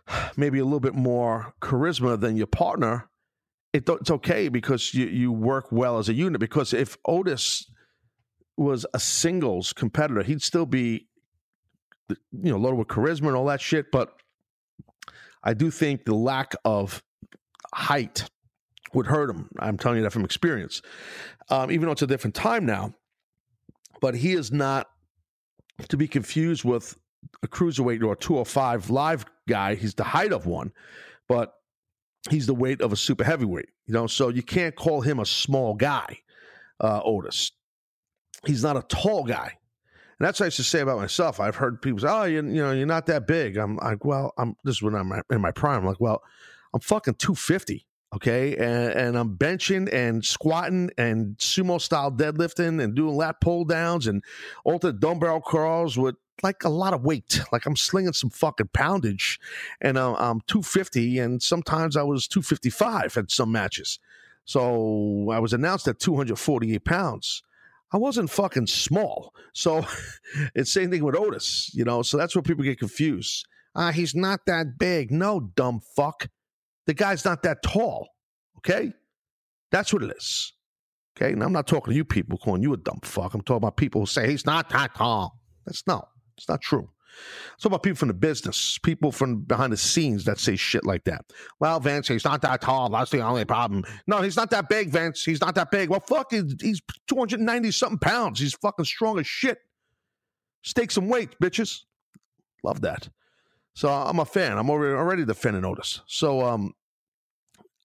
[0.38, 3.10] maybe a little bit more charisma than your partner.
[3.76, 6.40] It, it's okay because you you work well as a unit.
[6.40, 7.70] Because if Otis
[8.56, 11.10] was a singles competitor, he'd still be,
[12.10, 13.92] you know, loaded with charisma and all that shit.
[13.92, 14.14] But
[15.44, 17.04] I do think the lack of
[17.74, 18.30] height
[18.94, 19.50] would hurt him.
[19.60, 20.82] I'm telling you that from experience.
[21.50, 22.96] Um, even though it's a different time now,
[24.00, 24.88] but he is not
[25.90, 26.98] to be confused with
[27.44, 29.76] a cruiserweight or a 205 live guy.
[29.76, 30.72] He's the height of one,
[31.28, 31.56] but
[32.30, 33.70] he's the weight of a super heavyweight.
[33.88, 36.20] You know, so you can't call him a small guy,
[36.80, 37.52] uh, Otis
[38.48, 39.58] he's not a tall guy.
[40.20, 41.40] And that's what I used to say about myself.
[41.40, 44.34] I've heard people say, "Oh, you, you know, you're not that big." I'm like, "Well,
[44.38, 45.80] I'm." This is when I'm in my prime.
[45.80, 46.24] I'm like, "Well,
[46.74, 47.86] I'm fucking 250,
[48.16, 53.66] okay, and, and I'm benching and squatting and sumo style deadlifting and doing lat pull
[53.66, 54.24] downs and
[54.64, 57.42] alternate dumbbell curls with like a lot of weight.
[57.52, 59.40] Like I'm slinging some fucking poundage,
[59.82, 64.00] and uh, I'm 250, and sometimes I was 255 at some matches.
[64.46, 67.42] So I was announced at 248 pounds.
[67.92, 69.34] I wasn't fucking small.
[69.54, 69.86] So
[70.56, 72.02] it's same thing with Otis, you know.
[72.02, 73.48] So that's where people get confused.
[73.74, 75.12] Ah, he's not that big.
[75.12, 76.28] No, dumb fuck.
[76.88, 78.10] The guy's not that tall.
[78.58, 78.94] Okay?
[79.72, 80.54] That's what it is.
[81.18, 81.34] Okay.
[81.34, 83.34] And I'm not talking to you people calling you a dumb fuck.
[83.34, 85.40] I'm talking about people who say he's not that tall.
[85.66, 86.90] That's no, it's not true.
[87.56, 91.06] It's about people from the business, people from behind the scenes that say shit like
[91.06, 91.26] that.
[91.60, 92.90] Well, Vince, he's not that tall.
[92.90, 93.84] That's the only problem.
[94.08, 95.24] No, he's not that big, Vince.
[95.24, 95.90] He's not that big.
[95.90, 98.40] Well, fuck, he's, he's 290 something pounds.
[98.40, 99.60] He's fucking strong as shit.
[100.64, 101.84] Stake some weight, bitches.
[102.64, 103.10] Love that.
[103.76, 104.58] So I'm a fan.
[104.58, 106.02] I'm already, already the fan of Otis.
[106.08, 106.74] So um,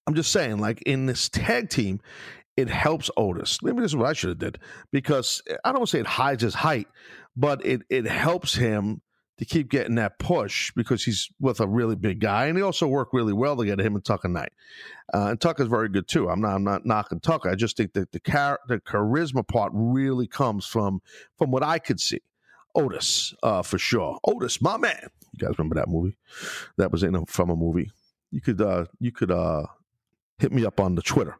[0.07, 1.99] I'm just saying, like in this tag team,
[2.57, 3.61] it helps Otis.
[3.63, 4.59] Maybe this is what I should have did
[4.91, 6.87] because I don't say it hides his height,
[7.35, 9.01] but it it helps him
[9.37, 12.87] to keep getting that push because he's with a really big guy, and he also
[12.87, 13.81] worked really well together.
[13.81, 14.51] Him and Tucker Knight,
[15.13, 16.29] uh, and Tucker's very good too.
[16.29, 17.49] I'm not I'm not knocking Tucker.
[17.49, 21.01] I just think that the char- the charisma part really comes from
[21.37, 22.21] from what I could see.
[22.75, 24.17] Otis, uh, for sure.
[24.25, 25.07] Otis, my man.
[25.33, 26.15] You guys remember that movie?
[26.77, 27.91] That was in a, from a movie.
[28.31, 29.65] You could uh, you could uh,
[30.37, 31.37] hit me up on the Twitter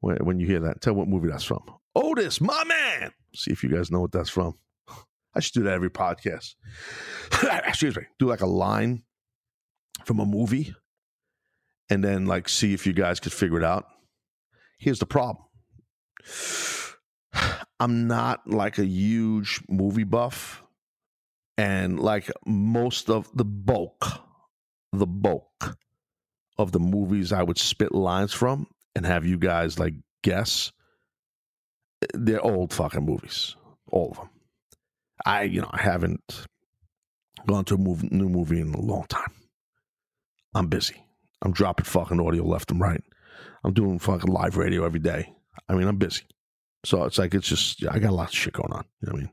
[0.00, 0.80] when, when you hear that.
[0.80, 1.62] Tell what movie that's from.
[1.94, 3.12] Otis, my man.
[3.34, 4.54] See if you guys know what that's from.
[5.34, 6.54] I should do that every podcast.
[7.66, 8.04] Excuse me.
[8.18, 9.02] Do like a line
[10.04, 10.74] from a movie
[11.88, 13.86] and then like see if you guys could figure it out.
[14.78, 15.44] Here's the problem.
[17.78, 20.62] I'm not like a huge movie buff
[21.58, 24.22] and like most of the bulk
[24.92, 25.76] the bulk
[26.58, 30.72] of the movies I would spit lines from and have you guys like guess
[32.14, 33.54] they're old fucking movies
[33.92, 34.30] all of them
[35.24, 36.46] I, you know, I haven't
[37.46, 39.32] gone to a movie, new movie in a long time.
[40.54, 41.04] I'm busy.
[41.42, 43.02] I'm dropping fucking audio left and right.
[43.64, 45.34] I'm doing fucking live radio every day.
[45.68, 46.22] I mean, I'm busy.
[46.84, 48.84] So it's like, it's just, I got a lot of shit going on.
[49.00, 49.32] You know what I mean?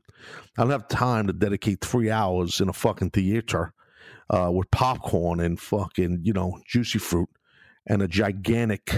[0.58, 3.72] I don't have time to dedicate three hours in a fucking theater
[4.30, 7.28] uh, with popcorn and fucking, you know, juicy fruit
[7.86, 8.90] and a gigantic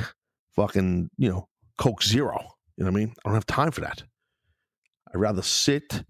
[0.57, 2.55] fucking, you know, Coke Zero.
[2.77, 3.15] You know what I mean?
[3.25, 4.03] I don't have time for that.
[5.09, 6.05] I'd rather sit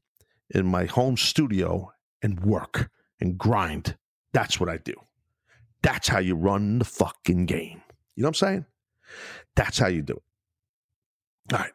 [0.50, 3.96] in my home studio and work and grind.
[4.32, 4.94] That's what I do.
[5.82, 7.82] That's how you run the fucking game.
[8.16, 8.66] You know what I'm saying?
[9.54, 11.54] That's how you do it.
[11.54, 11.72] All right.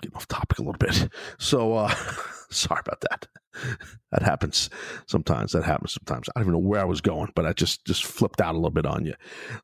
[0.00, 1.08] Getting off topic a little bit.
[1.38, 1.94] So uh
[2.50, 3.26] sorry about that.
[4.14, 4.70] That happens
[5.08, 5.50] sometimes.
[5.52, 6.28] That happens sometimes.
[6.28, 8.58] I don't even know where I was going, but I just just flipped out a
[8.58, 9.14] little bit on you.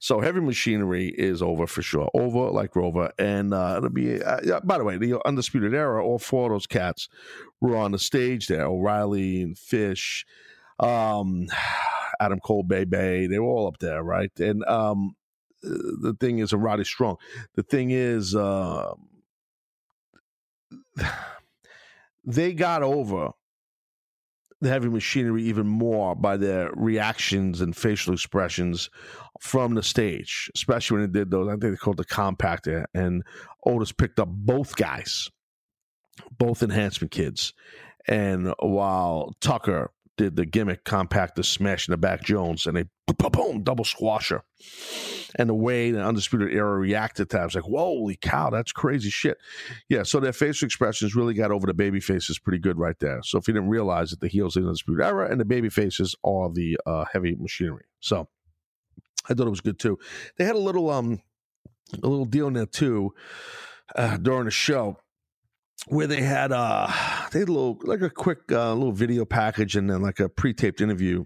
[0.01, 2.11] So heavy machinery is over for sure.
[2.15, 4.21] Over like Rover, and uh, it'll be.
[4.21, 6.05] Uh, by the way, the undisputed era.
[6.05, 7.09] All four of those cats
[7.61, 8.67] were on the stage there.
[8.67, 10.27] O'Reilly and Fish,
[10.81, 11.47] um,
[12.21, 13.29] Adam Cole, Bay Bay.
[13.29, 14.33] They were all up there, right?
[14.41, 15.15] And um,
[15.63, 17.19] the thing is, a Roddy Strong.
[17.55, 18.35] The thing is.
[18.35, 18.95] Uh,
[22.25, 23.31] they got over
[24.61, 28.91] the heavy machinery even more by their reactions and facial expressions
[29.41, 31.49] from the stage, especially when they did those.
[31.49, 33.23] I think they called the compactor, and
[33.65, 35.31] Otis picked up both guys,
[36.39, 37.55] both enhancement kids.
[38.07, 42.75] And while Tucker did the gimmick compactor smash in the back Jones, and
[43.07, 44.43] boom, boom double squasher.
[45.37, 48.71] And the way the Undisputed Era reacted to that, I was like, holy cow, that's
[48.71, 49.39] crazy shit.
[49.89, 53.23] Yeah, so their facial expressions really got over the baby faces pretty good right there.
[53.23, 55.71] So if you didn't realize that the heels in the Undisputed Era and the baby
[55.71, 57.85] faces are the uh, heavy machinery.
[58.01, 58.29] So
[59.31, 59.99] I thought it was good too.
[60.37, 61.23] They had a little um
[62.03, 63.15] a little deal in there too
[63.97, 64.99] uh, during the show
[65.87, 66.87] where they had uh
[67.33, 70.29] they had a little like a quick uh, little video package and then like a
[70.29, 71.25] pre-taped interview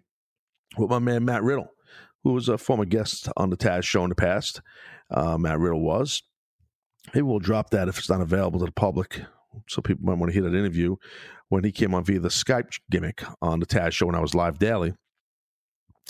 [0.77, 1.69] with my man Matt Riddle,
[2.23, 4.61] who was a former guest on the Taz show in the past.
[5.11, 6.23] Uh, Matt Riddle was.
[7.14, 9.21] Maybe we'll drop that if it's not available to the public,
[9.69, 10.97] so people might want to hear that interview
[11.49, 14.35] when he came on via the Skype gimmick on the Taz show when I was
[14.35, 14.95] live daily.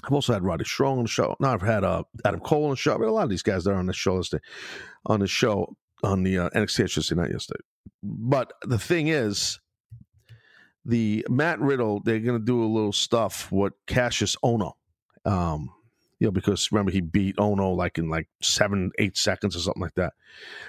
[0.04, 1.36] I've also had Roddy Strong on the show.
[1.40, 2.94] Now I've had uh, Adam Cole on the show.
[2.94, 4.22] I've had a lot of these guys there on the show
[5.06, 7.60] on the show on the uh, NXT yesterday night yesterday.
[8.02, 9.60] But the thing is,
[10.84, 14.72] the Matt Riddle, they're going to do a little stuff with Kassius Ohno.
[15.24, 15.70] Um,
[16.20, 19.82] you know, because remember he beat Ohno like in like seven, eight seconds or something
[19.82, 20.12] like that.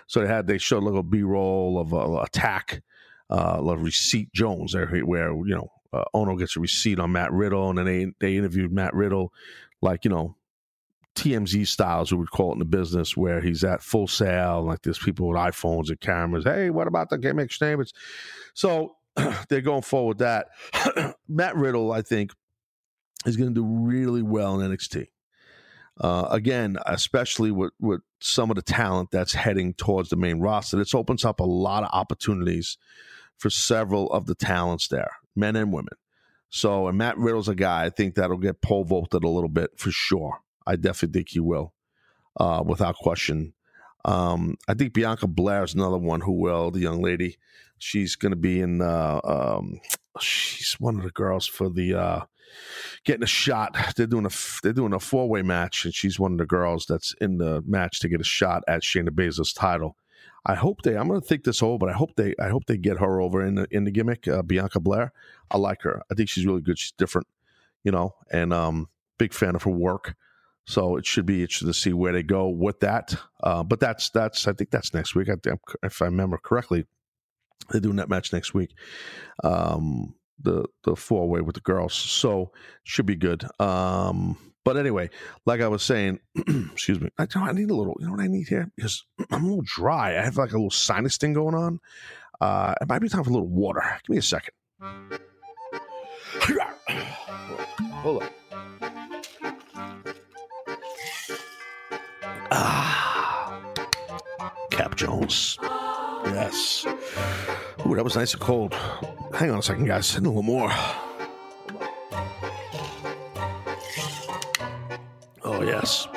[0.08, 2.82] So they had they showed a little B roll of uh, attack,
[3.30, 7.32] uh, of receipt Jones there, where you know uh, Ono gets a receipt on Matt
[7.32, 9.34] Riddle, and then they they interviewed Matt Riddle,
[9.82, 10.36] like you know,
[11.16, 14.82] TMZ styles we would call it in the business, where he's at Full Sail, like
[14.82, 16.44] there's people with iPhones and cameras.
[16.44, 17.84] Hey, what about the gimmicks name?
[18.54, 18.96] so
[19.50, 20.48] they're going forward that.
[21.28, 22.32] Matt Riddle, I think,
[23.26, 25.08] is going to do really well in NXT.
[26.00, 30.78] Uh, again, especially with, with some of the talent that's heading towards the main roster,
[30.78, 32.78] this opens up a lot of opportunities
[33.38, 35.94] for several of the talents there, men and women.
[36.50, 39.72] So, and Matt Riddle's a guy I think that'll get pole vaulted a little bit
[39.78, 40.42] for sure.
[40.68, 41.74] I definitely think he will,
[42.40, 43.54] uh, without question.
[44.06, 46.72] Um, I think Bianca Belair is another one who will.
[46.72, 47.38] The young lady,
[47.80, 48.82] she's going to be in.
[48.82, 49.80] Uh, um,
[50.20, 52.26] she's one of the girls for the uh,
[53.04, 53.76] getting a shot.
[53.96, 56.86] They're doing a they're doing a four way match, and she's one of the girls
[56.86, 59.96] that's in the match to get a shot at Shayna Baszler's title.
[60.46, 60.96] I hope they.
[60.96, 62.36] I'm going to think this over, but I hope they.
[62.40, 64.28] I hope they get her over in the in the gimmick.
[64.28, 65.12] Uh, Bianca Belair.
[65.50, 66.04] I like her.
[66.12, 66.78] I think she's really good.
[66.78, 67.28] She's different,
[67.84, 70.16] you know, and um, big fan of her work.
[70.66, 73.16] So it should be interesting to see where they go with that.
[73.44, 75.30] Uh, but that's that's I think that's next week.
[75.30, 75.36] I,
[75.84, 76.86] if I remember correctly,
[77.70, 78.72] they're doing that match next week.
[79.44, 82.52] Um, the the four way with the girls, so
[82.84, 83.46] should be good.
[83.60, 85.12] Um, but anyway,
[85.46, 86.20] like I was saying,
[86.72, 87.96] excuse me, I, I need a little.
[88.00, 90.18] You know what I need here because I'm a little dry.
[90.18, 91.80] I have like a little sinus thing going on.
[92.42, 93.82] Uh, it might be time for a little water.
[94.06, 94.54] Give me a second.
[98.02, 98.30] Hold on.
[102.58, 103.62] Ah,
[104.72, 105.58] Cap Jones.
[106.26, 106.86] Yes.
[107.86, 108.74] Ooh, that was nice and cold.
[109.34, 110.16] Hang on a second, guys.
[110.16, 110.72] a little more.
[115.44, 116.08] Oh, yes.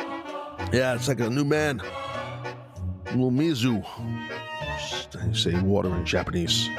[0.73, 1.83] Yeah, it's like a new man.
[3.07, 3.85] Little Mizu.
[5.27, 6.71] You say water in Japanese.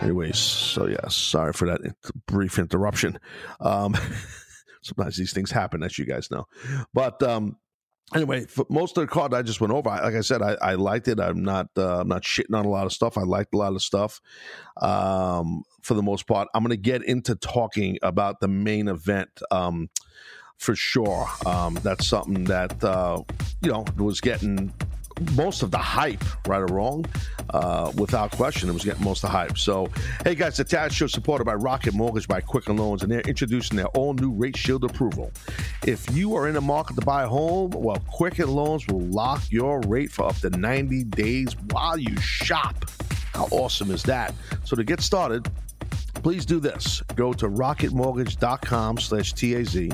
[0.00, 1.80] Anyways, so yeah, sorry for that
[2.26, 3.18] brief interruption.
[3.60, 3.96] Um,
[4.82, 6.46] sometimes these things happen, as you guys know.
[6.92, 7.56] But um,
[8.14, 9.90] anyway, for most of the card I just went over.
[9.90, 11.20] Like I said, I, I liked it.
[11.20, 13.18] I'm not uh, I'm not shitting on a lot of stuff.
[13.18, 14.20] I liked a lot of stuff.
[14.80, 19.30] Um, for the most part, I'm going to get into talking about the main event.
[19.50, 19.90] Um,
[20.56, 23.22] for sure, um, that's something that uh,
[23.62, 24.72] you know was getting
[25.34, 27.04] most of the hype, right or wrong,
[27.50, 29.58] uh, without question, it was getting most of the hype.
[29.58, 29.88] So,
[30.24, 33.76] hey guys, the Taz Show supported by Rocket Mortgage by Quicken Loans, and they're introducing
[33.76, 35.32] their all new Rate Shield approval.
[35.86, 39.42] If you are in the market to buy a home, well, Quicken Loans will lock
[39.50, 42.90] your rate for up to 90 days while you shop.
[43.34, 44.34] How awesome is that?
[44.64, 45.48] So to get started,
[46.14, 47.02] please do this.
[47.14, 49.88] Go to rocketmortgage.com slash TAZ.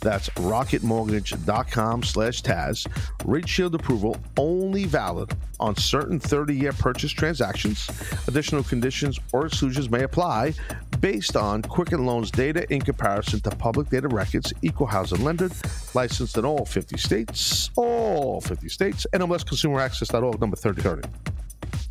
[0.00, 2.86] That's rocketmortgage.com slash Taz.
[3.24, 7.88] Rate shield approval only valid on certain 30-year purchase transactions.
[8.26, 10.54] Additional conditions or exclusions may apply
[11.00, 15.50] based on Quicken Loans data in comparison to public data records, equal housing lender,
[15.94, 21.08] licensed in all 50 states, all 50 states, NMLSConsumerAccess.org, number 3030.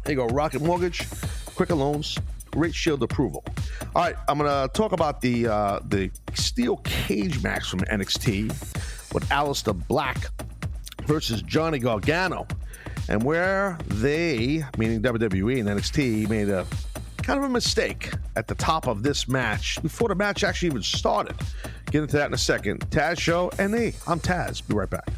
[0.04, 1.08] There you go, Rocket Mortgage,
[1.56, 2.18] Quicken Loans,
[2.56, 3.44] Rate Shield approval.
[3.96, 8.50] All right, I'm to talk about the uh, the steel cage match from NXT
[9.14, 10.18] with Aleister Black
[11.06, 12.48] versus Johnny Gargano,
[13.08, 16.66] and where they, meaning WWE and NXT, made a
[17.24, 20.82] kind of a mistake at the top of this match before the match actually even
[20.82, 21.36] started.
[21.92, 22.80] Get into that in a second.
[22.90, 24.68] Taz Show, and hey, I'm Taz.
[24.68, 25.10] Be right back.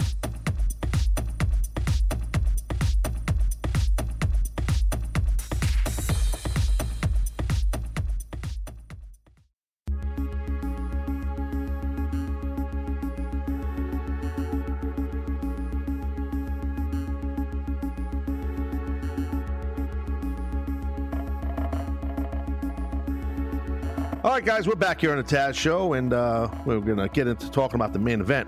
[24.23, 27.09] All right, guys, we're back here on the Taz Show, and uh, we're going to
[27.09, 28.47] get into talking about the main event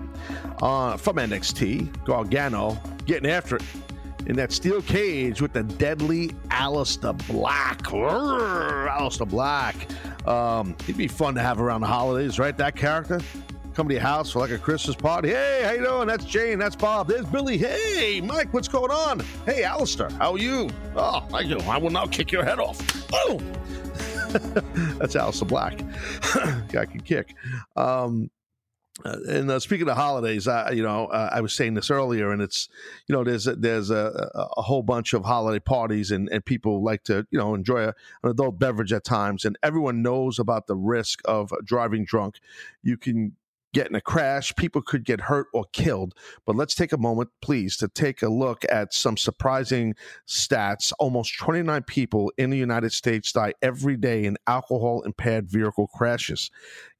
[0.61, 2.03] uh, from NXT.
[2.03, 3.63] Gargano getting after it
[4.27, 7.79] in that steel cage with the deadly Aleister Black.
[7.85, 9.75] Urgh, Aleister Black.
[10.27, 12.55] Um, it'd be fun to have around the holidays, right?
[12.55, 13.19] That character
[13.73, 15.29] come to your house for like a Christmas party.
[15.29, 16.05] Hey, how you doing?
[16.05, 16.59] That's Jane.
[16.59, 17.07] That's Bob.
[17.07, 17.57] There's Billy.
[17.57, 18.53] Hey, Mike.
[18.53, 19.21] What's going on?
[19.43, 20.11] Hey, Aleister.
[20.19, 20.69] How are you?
[20.95, 21.57] Oh, I do.
[21.61, 22.77] I will now kick your head off.
[23.09, 23.53] Boom.
[24.97, 25.77] That's Aleister Black.
[26.71, 27.35] Guy can kick.
[27.75, 28.31] Um,
[29.05, 32.31] uh, and uh, speaking of holidays, I you know uh, I was saying this earlier,
[32.31, 32.69] and it's
[33.07, 36.83] you know there's a, there's a, a whole bunch of holiday parties, and, and people
[36.83, 37.93] like to you know enjoy a,
[38.23, 42.39] an adult beverage at times, and everyone knows about the risk of driving drunk.
[42.81, 43.35] You can
[43.73, 44.53] get in a crash.
[44.55, 46.13] People could get hurt or killed.
[46.45, 49.95] But let's take a moment, please, to take a look at some surprising
[50.27, 50.93] stats.
[50.99, 56.49] Almost 29 people in the United States die every day in alcohol impaired vehicle crashes.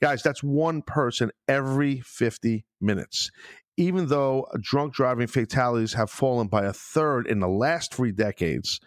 [0.01, 3.31] Guys, that's one person every 50 minutes.
[3.77, 8.79] Even though drunk driving fatalities have fallen by a third in the last three decades,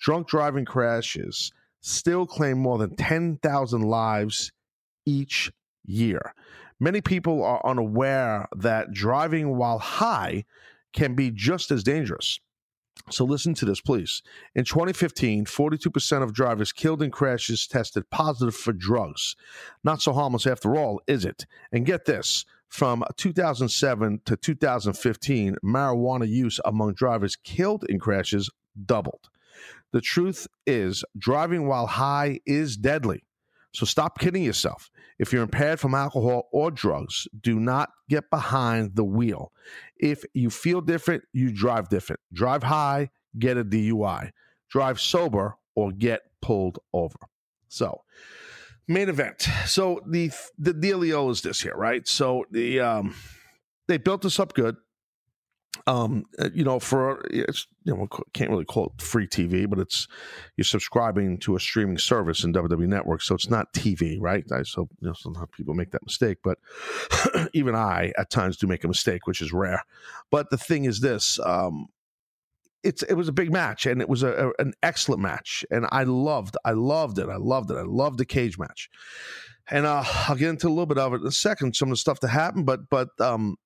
[0.00, 4.52] drunk driving crashes still claim more than 10,000 lives
[5.06, 5.50] each
[5.84, 6.34] year.
[6.80, 10.44] Many people are unaware that driving while high
[10.92, 12.40] can be just as dangerous.
[13.10, 14.22] So listen to this, please.
[14.54, 19.36] In 2015, 42% of drivers killed in crashes tested positive for drugs.
[19.82, 21.44] Not so harmless after all, is it?
[21.72, 28.50] And get this from 2007 to 2015, marijuana use among drivers killed in crashes
[28.86, 29.28] doubled.
[29.92, 33.22] The truth is, driving while high is deadly.
[33.74, 34.88] So stop kidding yourself.
[35.18, 39.52] If you're impaired from alcohol or drugs, do not get behind the wheel.
[39.96, 42.20] If you feel different, you drive different.
[42.32, 44.30] Drive high, get a DUI.
[44.70, 47.18] Drive sober or get pulled over.
[47.68, 48.02] So,
[48.86, 49.48] main event.
[49.66, 52.06] So the the dealio is this here, right?
[52.06, 53.14] So the um
[53.88, 54.76] they built this up good
[55.86, 59.78] um uh, you know for it's you know can't really call it free tv but
[59.78, 60.08] it's
[60.56, 64.44] you're subscribing to a streaming service in wwe network so it's not tv right?
[64.52, 66.58] I, so you know sometimes people make that mistake but
[67.52, 69.82] even i at times do make a mistake which is rare.
[70.30, 71.86] But the thing is this um
[72.82, 75.86] it's it was a big match and it was a, a an excellent match and
[75.90, 78.90] i loved i loved it i loved it i loved the cage match.
[79.70, 81.92] And uh, I'll get into a little bit of it in a second, some of
[81.92, 83.56] the stuff that happened, but but um,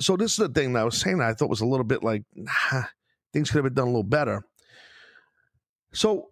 [0.00, 1.84] so this is the thing that I was saying that I thought was a little
[1.84, 2.82] bit like nah,
[3.32, 4.42] things could have been done a little better.
[5.92, 6.30] So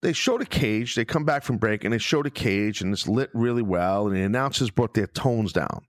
[0.00, 0.94] they showed a cage.
[0.94, 4.06] They come back from break and they showed a cage and it's lit really well.
[4.06, 5.84] And the announcers brought their tones down.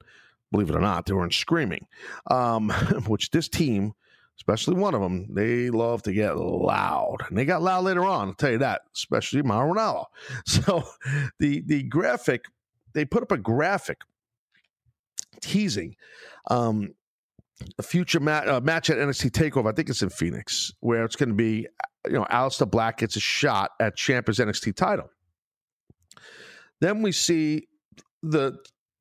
[0.51, 1.85] Believe it or not, they weren't screaming,
[2.31, 2.69] um,
[3.07, 3.93] which this team,
[4.39, 7.17] especially one of them, they love to get loud.
[7.29, 8.29] And they got loud later on.
[8.29, 10.05] I'll tell you that, especially Mauro Ranallo.
[10.45, 10.83] So
[11.37, 12.45] the the graphic,
[12.93, 13.99] they put up a graphic
[15.41, 15.95] teasing
[16.49, 16.93] um,
[17.77, 19.69] a future mat, uh, match at NXT Takeover.
[19.69, 21.67] I think it's in Phoenix, where it's going to be
[22.05, 25.09] you know Aleister Black gets a shot at Ciampa's NXT title.
[26.81, 27.67] Then we see
[28.23, 28.57] the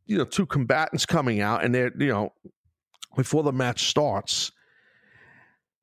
[0.06, 2.32] you know two combatants coming out, and they're you know
[3.16, 4.52] before the match starts,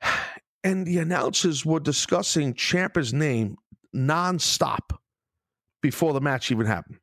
[0.63, 3.57] and the announcers were discussing Ciampa's name
[3.95, 4.97] nonstop
[5.81, 6.97] before the match even happened,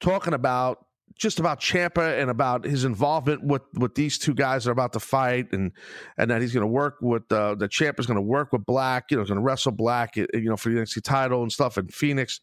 [0.00, 0.86] talking about
[1.20, 4.94] just about Ciampa and about his involvement with with these two guys that are about
[4.94, 5.70] to fight, and
[6.16, 8.64] and that he's going to work with uh, the Ciampa is going to work with
[8.64, 11.76] Black, you know, going to wrestle Black, you know, for the NXT title and stuff
[11.76, 12.40] in Phoenix.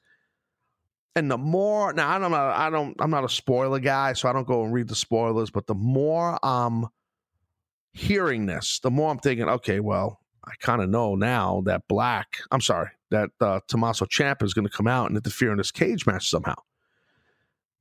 [1.15, 4.33] And the more now, I don't, I don't, I'm not a spoiler guy, so I
[4.33, 5.49] don't go and read the spoilers.
[5.49, 6.85] But the more I'm
[7.93, 12.27] hearing this, the more I'm thinking, okay, well, I kind of know now that Black,
[12.51, 15.71] I'm sorry, that uh, Tommaso Ciampa is going to come out and interfere in this
[15.71, 16.53] cage match somehow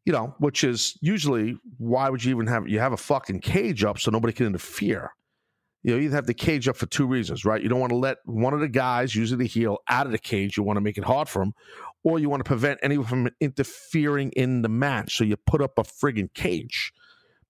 [0.07, 3.85] you know, which is usually why would you even have you have a fucking cage
[3.85, 5.11] up so nobody can interfere.
[5.83, 7.63] You know, you have the cage up for two reasons, right?
[7.63, 10.19] You don't want to let one of the guys, usually the heel, out of the
[10.19, 10.57] cage.
[10.57, 11.53] You want to make it hard for him,
[12.03, 15.17] or you want to prevent anyone from interfering in the match.
[15.17, 16.93] So you put up a friggin' cage.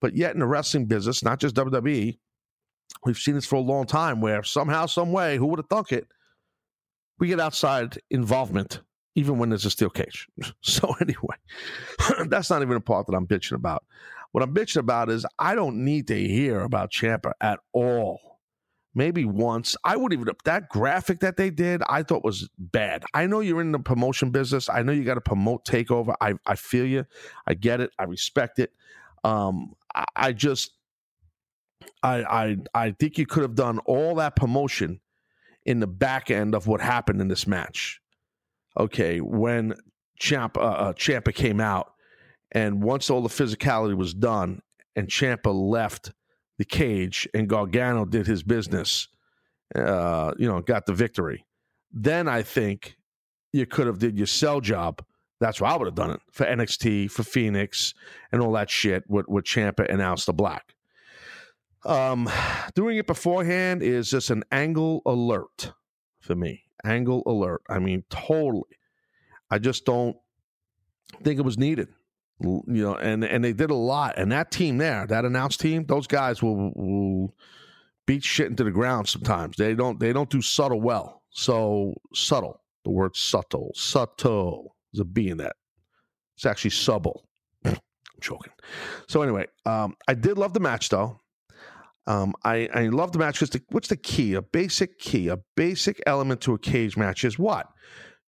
[0.00, 2.18] But yet in the wrestling business, not just WWE,
[3.04, 5.92] we've seen this for a long time where somehow, some way, who would have thunk
[5.92, 6.06] it,
[7.18, 8.80] we get outside involvement
[9.16, 10.28] even when there's a steel cage.
[10.62, 11.36] So anyway,
[12.28, 13.84] that's not even the part that I'm bitching about.
[14.32, 18.20] What I'm bitching about is I don't need to hear about Ciampa at all.
[18.94, 19.76] Maybe once.
[19.84, 23.04] I wouldn't even that graphic that they did, I thought was bad.
[23.14, 24.68] I know you're in the promotion business.
[24.68, 26.14] I know you got to promote takeover.
[26.20, 27.04] I I feel you.
[27.46, 27.90] I get it.
[27.98, 28.72] I respect it.
[29.24, 30.72] Um, I, I just
[32.02, 35.00] I I I think you could have done all that promotion
[35.64, 38.00] in the back end of what happened in this match
[38.76, 39.74] okay, when
[40.20, 41.92] Ciampa, uh, uh, Ciampa came out,
[42.52, 44.62] and once all the physicality was done,
[44.94, 46.12] and Ciampa left
[46.58, 49.08] the cage, and Gargano did his business,
[49.74, 51.44] uh, you know, got the victory.
[51.92, 52.96] Then I think
[53.52, 55.04] you could have did your sell job.
[55.38, 57.92] That's why I would have done it for NXT, for Phoenix,
[58.32, 60.74] and all that shit with with Ciampa and Aleister Black.
[61.84, 62.28] Um,
[62.74, 65.72] doing it beforehand is just an angle alert
[66.20, 67.62] for me angle alert.
[67.68, 68.78] I mean, totally.
[69.50, 70.16] I just don't
[71.22, 71.88] think it was needed.
[72.40, 74.18] You know, and and they did a lot.
[74.18, 77.34] And that team there, that announced team, those guys will, will
[78.06, 79.56] beat shit into the ground sometimes.
[79.56, 81.22] They don't they don't do subtle well.
[81.30, 82.60] So subtle.
[82.84, 83.72] The word subtle.
[83.74, 84.76] Subtle.
[84.92, 85.56] There's a B in that.
[86.36, 87.26] It's actually subtle.
[87.64, 87.78] I'm
[88.20, 88.52] joking.
[89.08, 91.20] So anyway, um, I did love the match though.
[92.06, 94.34] Um, I, I love the match because what's the key?
[94.34, 97.66] A basic key, a basic element to a cage match is what?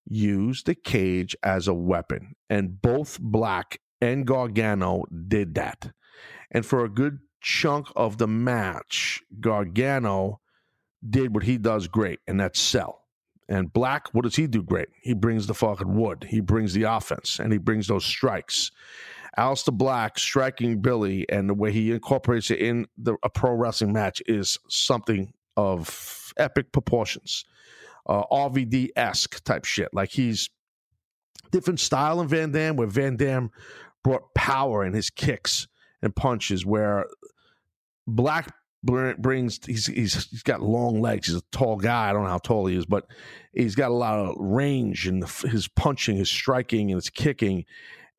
[0.08, 2.34] Use the cage as a weapon.
[2.50, 5.92] And both Black and Gargano did that.
[6.50, 10.40] And for a good chunk of the match, Gargano
[11.08, 13.04] did what he does great, and that's sell.
[13.48, 14.88] And Black, what does he do great?
[15.02, 16.26] He brings the fucking wood.
[16.28, 18.70] He brings the offense, and he brings those strikes.
[19.36, 23.92] Aleister Black striking Billy and the way he incorporates it in the, a pro wrestling
[23.92, 27.44] match is something of epic proportions.
[28.06, 29.92] Uh, RVD esque type shit.
[29.92, 30.48] Like he's
[31.50, 33.50] different style in Van Dam, where Van Dam
[34.02, 35.66] brought power in his kicks
[36.00, 37.06] and punches, where
[38.06, 41.26] Black brings he's, he's he's got long legs.
[41.26, 42.08] He's a tall guy.
[42.08, 43.06] I don't know how tall he is, but
[43.52, 47.64] he's got a lot of range in his punching, his striking, and his kicking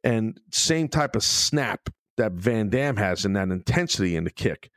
[0.04, 4.70] and same type of snap that Van Dam has in that intensity in the kick.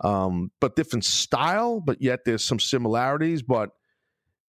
[0.00, 3.70] Um, but different style, but yet there's some similarities, but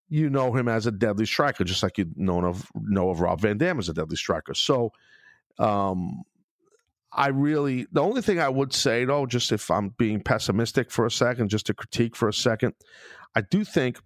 [0.09, 3.41] you know him as a deadly striker, just like you know of know of Rob
[3.41, 4.53] Van Dam as a deadly striker.
[4.53, 4.91] So
[5.57, 6.23] um
[7.11, 11.05] I really the only thing I would say though, just if I'm being pessimistic for
[11.05, 12.73] a second, just to critique for a second,
[13.35, 13.99] I do think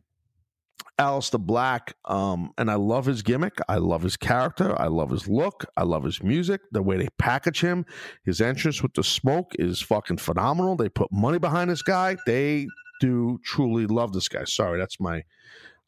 [1.00, 3.58] Aleister Black, um, and I love his gimmick.
[3.68, 4.80] I love his character.
[4.80, 5.66] I love his look.
[5.76, 6.62] I love his music.
[6.72, 7.86] The way they package him,
[8.26, 10.76] his entrance with the smoke is fucking phenomenal.
[10.76, 12.18] They put money behind this guy.
[12.28, 12.68] They
[13.00, 14.44] do truly love this guy.
[14.46, 15.24] Sorry, that's my.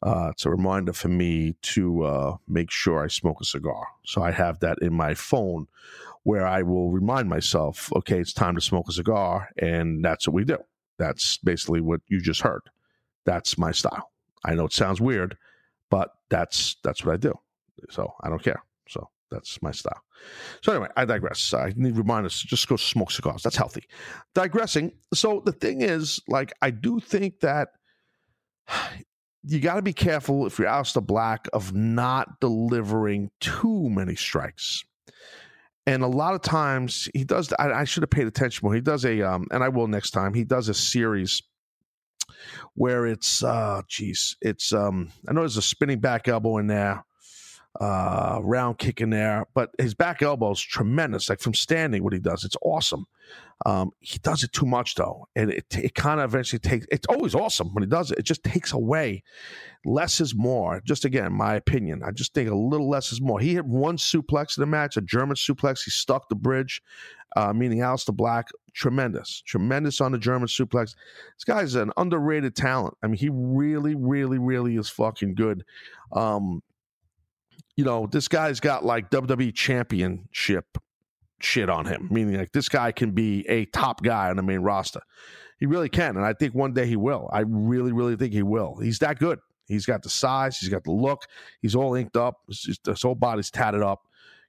[0.02, 3.86] Uh, it's a reminder for me to uh, make sure I smoke a cigar.
[4.04, 5.68] So I have that in my phone,
[6.24, 10.34] where I will remind myself, okay, it's time to smoke a cigar, and that's what
[10.34, 10.58] we do.
[10.98, 12.62] That's basically what you just heard.
[13.24, 14.10] That's my style.
[14.44, 15.36] I know it sounds weird,
[15.90, 17.34] but that's that's what I do.
[17.90, 18.62] So I don't care.
[18.88, 20.00] So that's my style.
[20.62, 21.52] So anyway, I digress.
[21.52, 22.40] I need reminders.
[22.40, 23.42] Just go smoke cigars.
[23.42, 23.84] That's healthy.
[24.34, 24.92] Digressing.
[25.14, 27.68] So the thing is, like, I do think that
[29.42, 34.84] you got to be careful if you're Aleister Black of not delivering too many strikes.
[35.88, 37.52] And a lot of times he does.
[37.58, 38.74] I, I should have paid attention more.
[38.74, 40.34] He does a, um, and I will next time.
[40.34, 41.42] He does a series
[42.74, 47.04] where it's uh geez, it's um I know there's a spinning back elbow in there,
[47.80, 51.28] uh round kick in there, but his back elbow is tremendous.
[51.28, 53.06] Like from standing, what he does, it's awesome.
[53.64, 56.86] Um, he does it too much though, and it it kind of eventually takes.
[56.90, 58.18] It's always awesome when he does it.
[58.18, 59.22] It just takes away.
[59.84, 60.82] Less is more.
[60.84, 62.02] Just again, my opinion.
[62.04, 63.40] I just think a little less is more.
[63.40, 65.84] He hit one suplex in the match, a German suplex.
[65.84, 66.82] He stuck the bridge,
[67.34, 68.48] uh, meaning Aleister Black.
[68.76, 70.94] Tremendous, tremendous on the German suplex.
[71.34, 72.94] This guy's an underrated talent.
[73.02, 75.64] I mean, he really, really, really is fucking good.
[76.12, 76.62] Um,
[77.74, 80.76] you know, this guy's got like WWE championship
[81.40, 84.60] shit on him, meaning like this guy can be a top guy on the main
[84.60, 85.00] roster.
[85.58, 86.18] He really can.
[86.18, 87.30] And I think one day he will.
[87.32, 88.76] I really, really think he will.
[88.76, 89.38] He's that good.
[89.68, 91.22] He's got the size, he's got the look,
[91.60, 94.02] he's all inked up, his whole body's tatted up.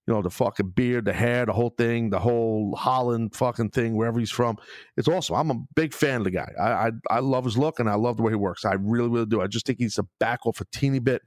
[0.08, 3.95] You know, the fucking beard, the hair, the whole thing, the whole Holland fucking thing,
[3.95, 4.58] wherever he's from.
[4.95, 5.36] It's awesome.
[5.36, 6.49] I'm a big fan of the guy.
[6.60, 8.64] I, I, I love his look and I love the way he works.
[8.64, 9.41] I really, really do.
[9.41, 11.24] I just think he's to back off a teeny bit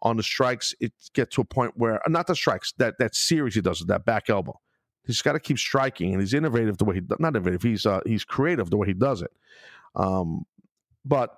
[0.00, 0.74] on the strikes.
[0.80, 3.88] It gets to a point where not the strikes, that that series he does with
[3.88, 4.58] that back elbow
[5.04, 7.62] He's got to keep striking, and he's innovative the way he not innovative.
[7.62, 9.32] He's uh, he's creative the way he does it.
[9.96, 10.46] Um,
[11.04, 11.36] but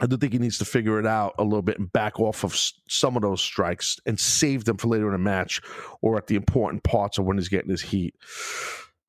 [0.00, 2.44] I do think he needs to figure it out a little bit and back off
[2.44, 2.56] of
[2.88, 5.60] some of those strikes and save them for later in the match
[6.02, 8.14] or at the important parts of when he's getting his heat.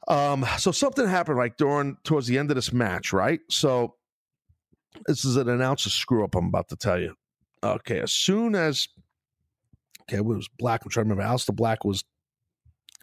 [0.08, 3.40] Um, so something happened like during towards the end of this match, right?
[3.50, 3.96] So
[5.06, 7.14] this is an announcer screw up I'm about to tell you.
[7.64, 8.88] Okay, as soon as
[10.04, 10.82] okay, it was Black.
[10.84, 11.32] I'm trying to remember.
[11.32, 12.04] Aleister Black was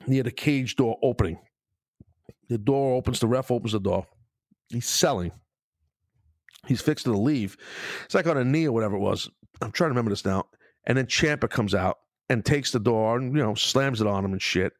[0.08, 1.38] near the cage door opening.
[2.48, 4.06] The door opens, the ref opens the door.
[4.68, 5.32] He's selling.
[6.66, 7.56] He's fixing to leave.
[8.04, 9.28] It's like on a knee or whatever it was.
[9.60, 10.46] I'm trying to remember this now.
[10.86, 11.98] And then Ciampa comes out
[12.28, 14.72] and takes the door and, you know, slams it on him and shit.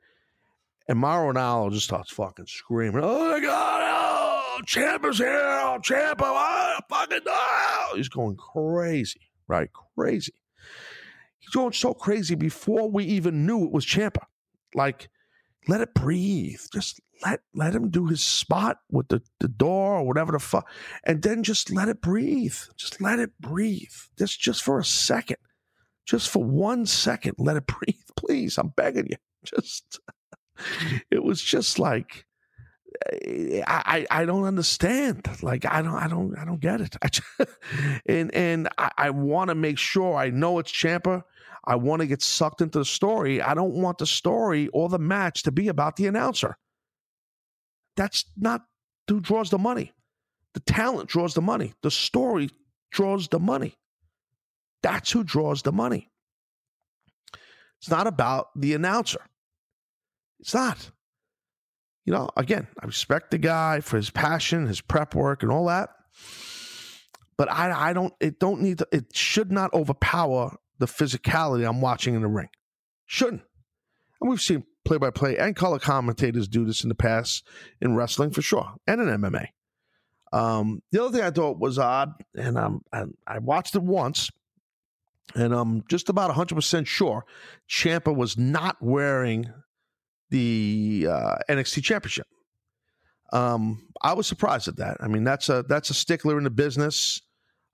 [0.89, 6.22] And Mauro Ranallo just starts fucking screaming, Oh my God, oh, Ciampa's here, oh, Ciampa,
[6.22, 7.93] oh, fucking oh.
[7.97, 9.68] He's going crazy, right?
[9.97, 10.34] Crazy.
[11.41, 14.24] He's going so crazy before we even knew it was Ciampa.
[14.74, 15.09] Like,
[15.68, 16.61] let it breathe.
[16.72, 20.69] Just let let him do his spot with the, the door or whatever the fuck.
[21.05, 22.57] And then just let it breathe.
[22.77, 23.95] Just let it breathe.
[24.19, 25.39] Just just for a second.
[26.05, 27.35] Just for one second.
[27.39, 27.95] Let it breathe.
[28.17, 28.59] Please.
[28.59, 29.17] I'm begging you.
[29.45, 30.01] Just
[31.11, 32.25] it was just like
[33.12, 35.29] eh, I, I, I don't understand.
[35.43, 36.97] Like I don't I don't I don't get it.
[37.03, 37.27] I just,
[38.07, 41.23] and and I, I want to make sure I know it's Ciampa.
[41.64, 43.43] I want to get sucked into the story.
[43.43, 46.57] I don't want the story or the match to be about the announcer.
[47.97, 48.62] That's not
[49.09, 49.92] who draws the money.
[50.55, 51.74] The talent draws the money.
[51.82, 52.51] The story
[52.90, 53.76] draws the money.
[54.82, 56.11] That's who draws the money.
[57.78, 59.20] It's not about the announcer.
[60.40, 60.90] It's not.
[62.05, 65.66] You know, again, I respect the guy for his passion, his prep work, and all
[65.66, 65.90] that.
[67.36, 68.14] But I, I don't.
[68.20, 68.78] It don't need.
[68.78, 72.49] To, it should not overpower the physicality I'm watching in the ring.
[73.07, 73.42] Shouldn't.
[74.20, 77.47] And we've seen play-by-play and color commentators do this in the past
[77.80, 79.49] in wrestling for sure, and in MMA.
[80.32, 84.30] Um, the other thing I thought was odd, and I, I watched it once,
[85.34, 87.24] and I'm just about 100% sure
[87.68, 89.51] Ciampa was not wearing
[90.30, 92.26] the uh, NXT Championship.
[93.32, 94.99] Um, I was surprised at that.
[95.01, 97.20] I mean, that's a that's a stickler in the business,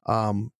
[0.06, 0.50] um,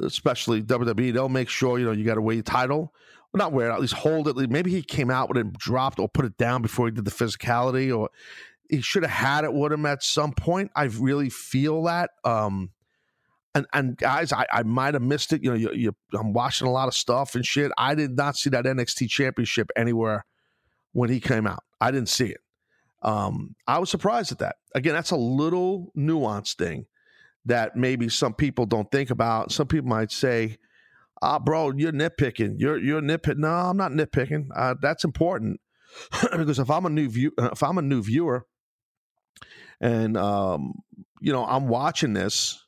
[0.00, 1.12] especially WWE.
[1.12, 2.92] They'll make sure you know you got to wear your title,
[3.32, 4.50] well, not wear it, at least hold it.
[4.50, 7.10] Maybe he came out with it, dropped or put it down before he did the
[7.10, 8.10] physicality, or
[8.68, 10.70] he should have had it with him at some point.
[10.74, 12.10] I really feel that.
[12.24, 12.70] Um,
[13.54, 15.42] and, and guys, I, I might have missed it.
[15.42, 17.72] You know, you, you, I'm watching a lot of stuff and shit.
[17.78, 20.26] I did not see that NXT Championship anywhere
[20.92, 21.62] when he came out.
[21.80, 22.40] I didn't see it.
[23.02, 24.56] Um, I was surprised at that.
[24.74, 26.86] Again, that's a little nuanced thing
[27.44, 29.52] that maybe some people don't think about.
[29.52, 30.58] Some people might say,
[31.26, 32.54] "Ah, bro, you're nitpicking.
[32.58, 34.48] You're you're nitpicking." No, I'm not nitpicking.
[34.54, 35.60] Uh, that's important
[36.36, 38.46] because if I'm a new view, if I'm a new viewer,
[39.80, 40.74] and um,
[41.20, 42.62] you know I'm watching this,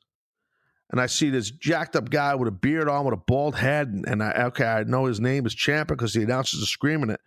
[0.90, 3.88] and I see this jacked up guy with a beard on with a bald head,
[3.88, 7.10] and, and I okay, I know his name is Ciampa because the announcers are screaming
[7.10, 7.20] it.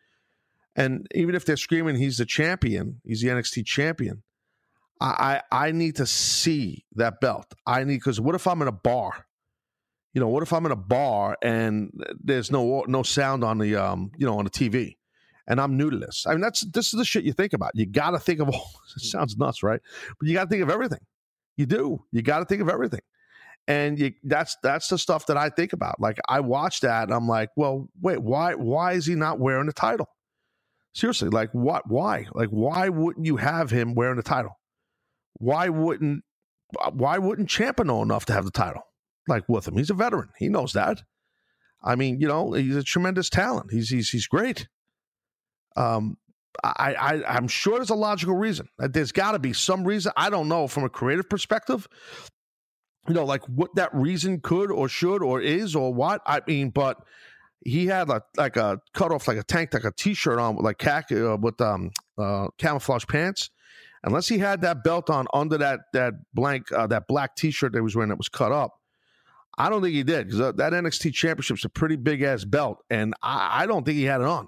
[0.76, 4.24] And even if they're screaming he's the champion, he's the NXT champion.
[5.00, 7.54] I I, I need to see that belt.
[7.66, 9.28] I need because what if I'm in a bar?
[10.14, 11.92] You know, what if I'm in a bar and
[12.22, 14.98] there's no no sound on the um you know on the TV,
[15.48, 16.26] and I'm new to this.
[16.28, 17.72] I mean, that's this is the shit you think about.
[17.76, 18.72] You got to think of all.
[18.98, 19.80] It sounds nuts, right?
[20.20, 21.00] But you got to think of everything.
[21.56, 22.04] You do.
[22.12, 23.00] You got to think of everything
[23.68, 26.00] and you, that's that's the stuff that I think about.
[26.00, 29.68] Like I watched that, and I'm like, well, wait, why why is he not wearing
[29.68, 30.08] the title?
[30.94, 31.90] Seriously, like what?
[31.90, 32.28] Why?
[32.34, 34.60] Like why wouldn't you have him wearing the title?
[35.36, 36.24] Why wouldn't
[36.92, 38.84] why wouldn't Ciampa know enough to have the title?
[39.28, 40.30] Like with him, he's a veteran.
[40.38, 41.02] He knows that.
[41.84, 43.72] I mean, you know, he's a tremendous talent.
[43.72, 44.68] He's he's he's great.
[45.76, 46.18] Um,
[46.64, 48.68] I, I I'm sure there's a logical reason.
[48.78, 50.12] There's got to be some reason.
[50.18, 51.88] I don't know from a creative perspective
[53.08, 56.22] you know, like what that reason could or should or is or what.
[56.26, 56.98] I mean, but
[57.64, 60.66] he had like like a cut off like a tank like a t-shirt on with
[60.66, 63.50] like khaki uh, with um uh, camouflage pants.
[64.04, 67.84] Unless he had that belt on under that that blank uh, that black t-shirt that
[67.84, 68.74] was wearing that was cut up,
[69.58, 72.84] I don't think he did because uh, that NXT Championship's a pretty big ass belt,
[72.90, 74.48] and I, I don't think he had it on.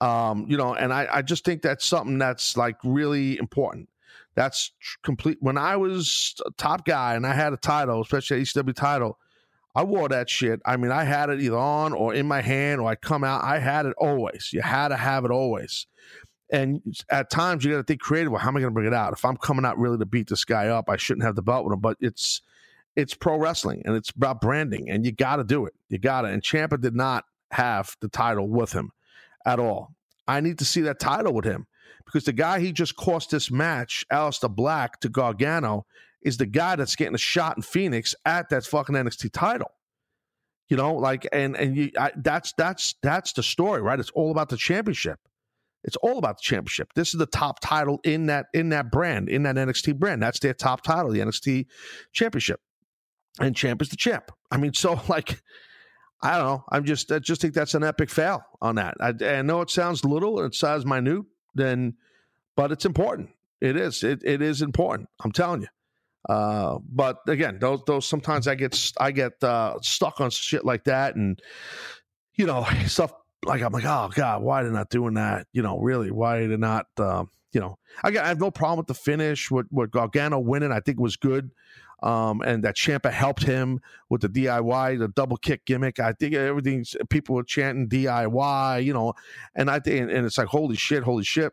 [0.00, 3.88] Um, you know, and I, I just think that's something that's like really important.
[4.34, 5.38] That's complete.
[5.40, 9.18] When I was a top guy and I had a title, especially a ECW title,
[9.74, 10.60] I wore that shit.
[10.64, 13.44] I mean, I had it either on or in my hand or I come out.
[13.44, 14.50] I had it always.
[14.52, 15.86] You had to have it always.
[16.52, 18.32] And at times you got to think creative.
[18.32, 19.12] Well, how am I going to bring it out?
[19.12, 21.64] If I'm coming out really to beat this guy up, I shouldn't have the belt
[21.64, 21.80] with him.
[21.80, 22.42] But it's
[22.96, 25.74] it's pro wrestling and it's about branding, and you got to do it.
[25.88, 26.28] You got to.
[26.28, 28.92] And Ciampa did not have the title with him
[29.46, 29.94] at all.
[30.26, 31.66] I need to see that title with him
[32.04, 35.86] because the guy he just cost this match, Aleister Black to Gargano,
[36.22, 39.72] is the guy that's getting a shot in Phoenix at that fucking NXT title.
[40.68, 43.98] You know, like and and you I, that's that's that's the story, right?
[43.98, 45.18] It's all about the championship.
[45.82, 46.92] It's all about the championship.
[46.94, 50.22] This is the top title in that in that brand, in that NXT brand.
[50.22, 51.66] That's their top title, the NXT
[52.12, 52.60] championship.
[53.38, 54.32] And champ is the champ.
[54.50, 55.40] I mean, so like
[56.22, 56.64] I don't know.
[56.70, 58.96] I'm just I just think that's an epic fail on that.
[59.00, 61.24] I, I know it sounds little, it sounds minute,
[61.54, 61.94] then
[62.56, 63.30] but it's important.
[63.60, 64.02] It is.
[64.02, 65.08] It, it is important.
[65.22, 65.68] I'm telling you.
[66.28, 70.84] Uh, but again, those those sometimes I get I get uh, stuck on shit like
[70.84, 71.40] that, and
[72.34, 73.12] you know stuff
[73.44, 75.46] like I'm like, oh god, why they not doing that?
[75.52, 76.86] You know, really, why they not?
[76.98, 79.50] Uh, you know, I, got, I have no problem with the finish.
[79.50, 81.50] With with Gargano winning, I think was good.
[82.02, 86.00] Um, and that Ciampa helped him with the DIY, the double kick gimmick.
[86.00, 89.12] I think everything's people were chanting DIY, you know,
[89.54, 91.52] and I think, and, and it's like, holy shit, holy shit.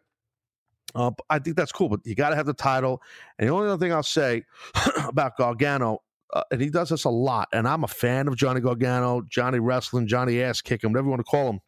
[0.95, 3.01] Uh, I think that's cool, but you got to have the title.
[3.37, 4.43] And the only other thing I'll say
[5.07, 5.99] about Gargano,
[6.33, 9.59] uh, and he does this a lot, and I'm a fan of Johnny Gargano, Johnny
[9.59, 11.59] Wrestling, Johnny Ass Kicking, whatever you want to call him.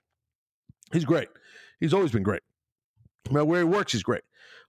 [0.91, 1.30] He's great.
[1.80, 2.41] He's always been great.
[3.30, 4.23] No where he works, he's great.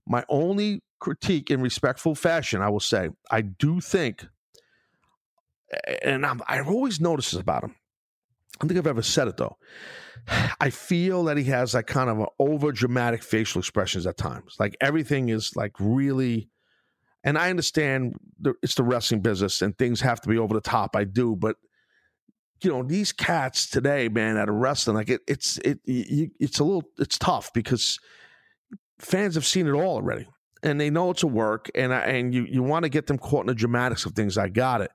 [0.06, 4.26] My only critique in respectful fashion, I will say, I do think,
[6.03, 7.74] and I'm, I've always noticed this about him.
[8.61, 9.57] I don't think I've ever said it though.
[10.61, 14.57] I feel that he has like kind of over dramatic facial expressions at times.
[14.59, 16.51] Like everything is like really,
[17.24, 20.61] and I understand the, it's the wrestling business and things have to be over the
[20.61, 20.94] top.
[20.94, 21.57] I do, but
[22.62, 26.64] you know these cats today, man, at a wrestling like it, it's it, it's a
[26.64, 27.98] little it's tough because
[28.98, 30.28] fans have seen it all already
[30.62, 33.18] and they know it's a work and I, and you you want to get them
[33.18, 34.38] caught in the dramatics of things.
[34.38, 34.90] I got it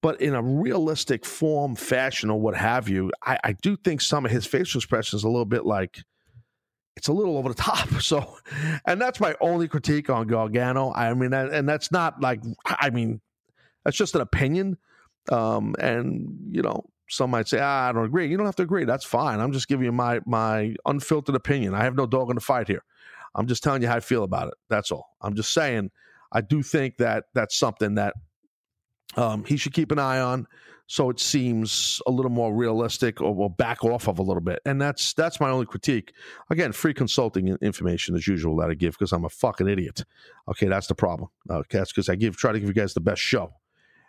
[0.00, 4.24] but in a realistic form, fashion, or what have you, I, I do think some
[4.24, 5.98] of his facial expressions a little bit like
[6.96, 7.88] it's a little over the top.
[8.00, 8.38] So,
[8.86, 10.92] and that's my only critique on Gargano.
[10.92, 13.20] I mean, and that's not like I mean,
[13.84, 14.78] that's just an opinion.
[15.30, 18.28] Um, and you know, some might say, ah, I don't agree.
[18.28, 18.84] You don't have to agree.
[18.84, 19.40] That's fine.
[19.40, 21.74] I'm just giving you my my unfiltered opinion.
[21.74, 22.84] I have no dog in the fight here.
[23.34, 24.54] I'm just telling you how I feel about it.
[24.68, 25.16] That's all.
[25.20, 25.90] I'm just saying.
[26.30, 28.14] I do think that that's something that
[29.16, 30.46] um, he should keep an eye on
[30.88, 34.60] so it seems a little more realistic or will back off of a little bit.
[34.64, 36.14] And that's that's my only critique.
[36.48, 40.04] Again, free consulting information as usual that I give because I'm a fucking idiot.
[40.48, 41.28] Okay, that's the problem.
[41.48, 43.52] Okay, that's because I give try to give you guys the best show.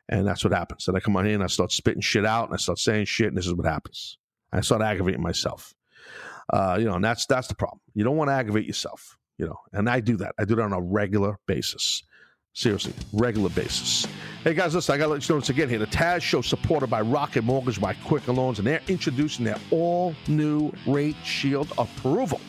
[0.08, 0.86] And that's what happens.
[0.86, 3.28] Then I come on and I start spitting shit out and I start saying shit,
[3.28, 4.18] and this is what happens.
[4.52, 5.76] I start aggravating myself.
[6.52, 7.80] Uh, you know, and that's that's the problem.
[7.94, 10.34] You don't want to aggravate yourself, you know, and I do that.
[10.40, 12.04] I do that on a regular basis.
[12.54, 14.08] Seriously, regular basis.
[14.44, 15.80] Hey guys, listen, I gotta let you know this again here.
[15.80, 20.16] The Taz Show, supported by Rocket Mortgage by Quicken Loans, and they're introducing their all
[20.28, 22.42] new rate shield approval.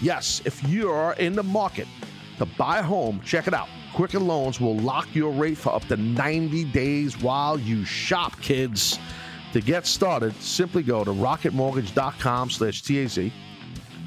[0.00, 1.86] Yes, if you're in the market
[2.38, 3.68] to buy a home, check it out.
[3.94, 8.98] Quicken Loans will lock your rate for up to 90 days while you shop, kids.
[9.54, 13.30] To get started, simply go to rocketmortgage.com slash TAZ.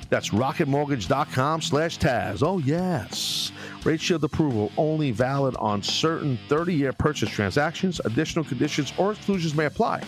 [0.09, 2.43] That's rocketmortgage.com slash Taz.
[2.45, 3.53] Oh, yes.
[3.85, 8.01] Rate Shield approval only valid on certain 30 year purchase transactions.
[8.03, 10.03] Additional conditions or exclusions may apply.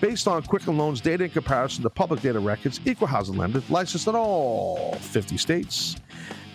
[0.00, 4.06] Based on Quicken Loans data in comparison to public data records, equal housing lender, licensed
[4.06, 5.96] in all 50 states.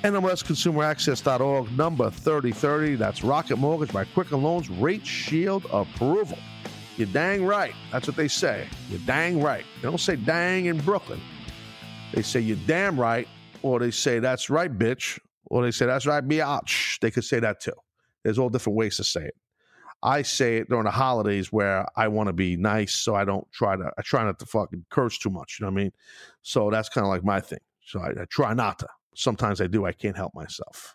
[0.05, 2.95] NMLSConsumerAccess.org, number 3030.
[2.95, 6.37] That's Rocket Mortgage by Quicken Loans, Rate Shield approval.
[7.01, 7.73] You're dang right.
[7.91, 8.67] That's what they say.
[8.91, 9.65] You're dang right.
[9.77, 11.19] They don't say dang in Brooklyn.
[12.13, 13.27] They say you're damn right,
[13.63, 16.99] or they say that's right, bitch, or they say that's right, biatch.
[16.99, 17.73] They could say that too.
[18.21, 19.35] There's all different ways to say it.
[20.03, 23.51] I say it during the holidays where I want to be nice, so I don't
[23.51, 23.91] try to.
[23.97, 25.57] I try not to fucking curse too much.
[25.59, 25.91] You know what I mean?
[26.43, 27.61] So that's kind of like my thing.
[27.83, 28.87] So I, I try not to.
[29.15, 29.87] Sometimes I do.
[29.87, 30.93] I can't help myself.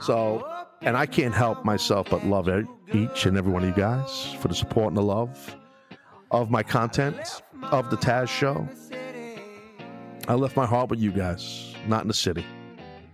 [0.00, 0.46] So,
[0.82, 2.48] and I can't help myself but love
[2.92, 5.56] each and every one of you guys for the support and the love
[6.30, 8.68] of my content of the Taz Show
[10.26, 12.46] I left my heart with you guys, not in the city.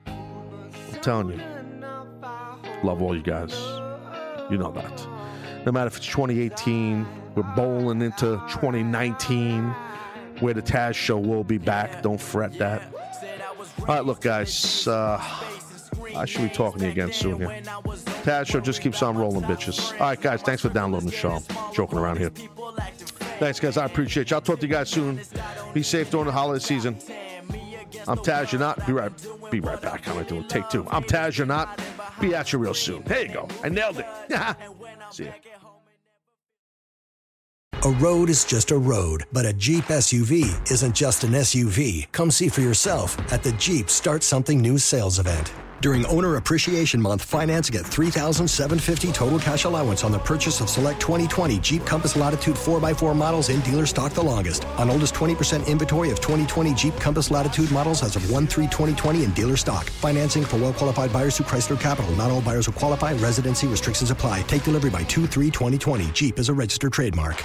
[0.06, 1.40] I'm telling you,
[2.84, 3.52] love all you guys.
[4.48, 5.08] You know that.
[5.66, 7.04] No matter if it's 2018,
[7.34, 9.70] we're bowling into 2019,
[10.38, 12.00] where the Taz show will be back.
[12.02, 12.82] Don't fret that.
[13.80, 14.86] All right, look, guys.
[14.86, 15.20] Uh,
[16.20, 17.48] I should be talking to you again soon here.
[18.22, 19.92] Taz show just keeps on rolling, bitches.
[19.94, 20.42] All right, guys.
[20.42, 21.30] Thanks for downloading the show.
[21.30, 22.30] I'm joking around here.
[23.38, 23.78] Thanks, guys.
[23.78, 24.36] I appreciate you.
[24.36, 25.18] I'll talk to you guys soon.
[25.72, 26.98] Be safe during the holiday season.
[28.06, 28.52] I'm Taz.
[28.52, 28.86] You're not.
[28.86, 29.12] Be right.
[29.50, 30.04] Be right back.
[30.04, 30.44] How am I doing?
[30.44, 30.86] Take two.
[30.90, 31.38] I'm Taz.
[31.38, 31.80] You're not.
[32.20, 33.02] Be at you real soon.
[33.04, 33.48] There you go.
[33.64, 34.06] I nailed it.
[35.10, 35.32] See ya.
[37.82, 42.12] A road is just a road, but a Jeep SUV isn't just an SUV.
[42.12, 45.50] Come see for yourself at the Jeep Start Something New sales event.
[45.80, 51.00] During Owner Appreciation Month, finance get 3750 total cash allowance on the purchase of select
[51.00, 54.66] 2020 Jeep Compass Latitude 4x4 models in dealer stock the longest.
[54.76, 59.24] On oldest 20% inventory of 2020 Jeep Compass Latitude models as of 1 3 2020
[59.24, 59.88] in dealer stock.
[59.88, 62.10] Financing for well qualified buyers through Chrysler Capital.
[62.12, 63.14] Not all buyers will qualify.
[63.14, 64.42] Residency restrictions apply.
[64.42, 66.10] Take delivery by 2 3 2020.
[66.12, 67.42] Jeep is a registered trademark.